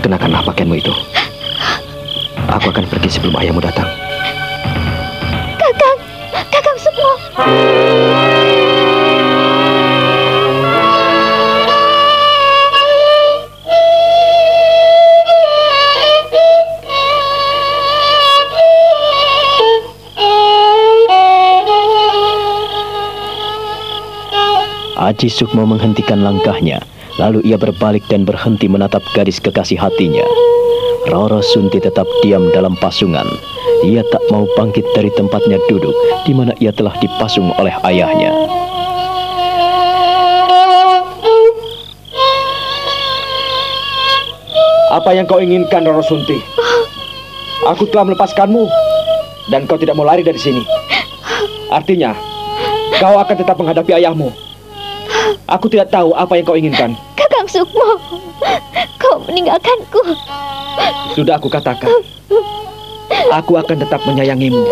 [0.00, 0.96] kenakanlah pakaianmu itu.
[2.48, 3.92] Aku akan pergi sebelum ayahmu datang.
[5.60, 5.98] Kakang.
[6.48, 7.12] Kakang Sukmo.
[25.04, 26.80] Aji Sukmo menghentikan langkahnya,
[27.20, 30.24] lalu ia berbalik dan berhenti menatap gadis kekasih hatinya.
[31.12, 33.28] Roro Sunti tetap diam dalam pasungan.
[33.84, 35.92] Ia tak mau bangkit dari tempatnya duduk,
[36.24, 38.32] di mana ia telah dipasung oleh ayahnya.
[44.88, 46.40] Apa yang kau inginkan, Roro Sunti?
[47.68, 48.64] Aku telah melepaskanmu,
[49.52, 50.64] dan kau tidak mau lari dari sini.
[51.68, 52.16] Artinya,
[52.96, 54.32] kau akan tetap menghadapi ayahmu.
[55.48, 56.90] Aku tidak tahu apa yang kau inginkan.
[57.14, 58.00] Kakang Sukmo.
[59.00, 60.02] Kau meninggalkanku.
[61.14, 61.88] Sudah aku katakan.
[63.32, 64.64] Aku akan tetap menyayangimu.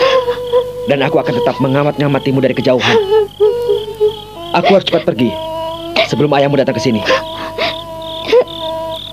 [0.91, 2.99] Dan aku akan tetap mengamat-ngamatimu dari kejauhan.
[4.53, 5.31] Aku harus cepat pergi.
[6.11, 7.01] Sebelum ayahmu datang ke sini.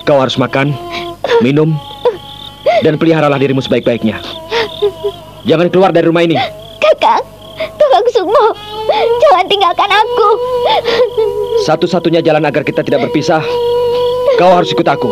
[0.04, 0.74] Kau harus makan,
[1.38, 1.78] minum,
[2.82, 4.18] dan peliharalah dirimu sebaik-baiknya.
[5.46, 6.36] Jangan keluar dari rumah ini.
[6.82, 7.22] Kakang.
[7.78, 8.69] Kakang Sukmo.
[9.00, 10.28] Jangan tinggalkan aku.
[11.64, 13.40] Satu-satunya jalan agar kita tidak berpisah,
[14.36, 15.08] kau harus ikut aku.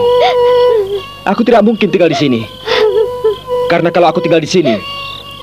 [1.29, 2.41] Aku tidak mungkin tinggal di sini.
[3.69, 4.81] Karena kalau aku tinggal di sini,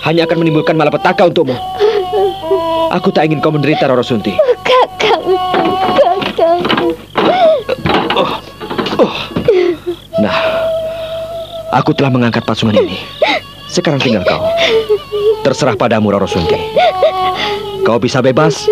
[0.06, 1.54] hanya akan menimbulkan malapetaka untukmu.
[2.94, 4.34] Aku tak ingin kau menderita, Roro Sunti.
[4.66, 5.22] Kakang.
[6.34, 6.62] Kakang.
[10.16, 10.38] Nah,
[11.76, 12.98] aku telah mengangkat pasungan ini.
[13.70, 14.42] Sekarang tinggal kau.
[15.46, 16.58] Terserah padamu, Roro Sunti.
[17.86, 18.66] Kau bisa bebas,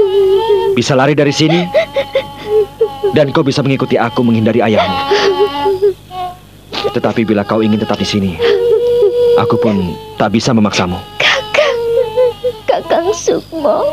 [0.73, 1.69] bisa lari dari sini,
[3.13, 4.97] dan kau bisa mengikuti aku menghindari ayahmu.
[6.97, 8.33] Tetapi bila kau ingin tetap di sini,
[9.37, 10.97] aku pun tak bisa memaksamu.
[11.21, 11.77] Kakang.
[12.65, 13.85] Kakang Sukmo.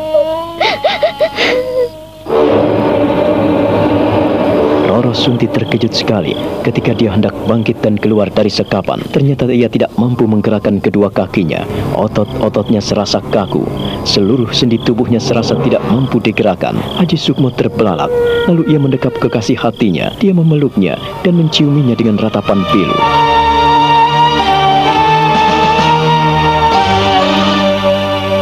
[5.11, 6.31] Roro Sunti terkejut sekali
[6.63, 9.03] ketika dia hendak bangkit dan keluar dari sekapan.
[9.11, 11.67] Ternyata ia tidak mampu menggerakkan kedua kakinya.
[11.99, 13.67] Otot-ototnya serasa kaku.
[14.07, 16.79] Seluruh sendi tubuhnya serasa tidak mampu digerakkan.
[16.95, 18.07] Haji Sukmo terbelalak.
[18.47, 20.15] Lalu ia mendekap kekasih hatinya.
[20.15, 20.95] Dia memeluknya
[21.27, 22.95] dan menciuminya dengan ratapan pilu.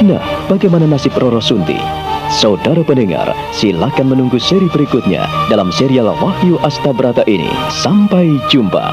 [0.05, 2.08] Nah, bagaimana nasib Roro Sunti?
[2.29, 7.49] Saudara pendengar, silakan menunggu seri berikutnya dalam serial Wahyu Astabrata ini.
[7.73, 8.85] Sampai jumpa.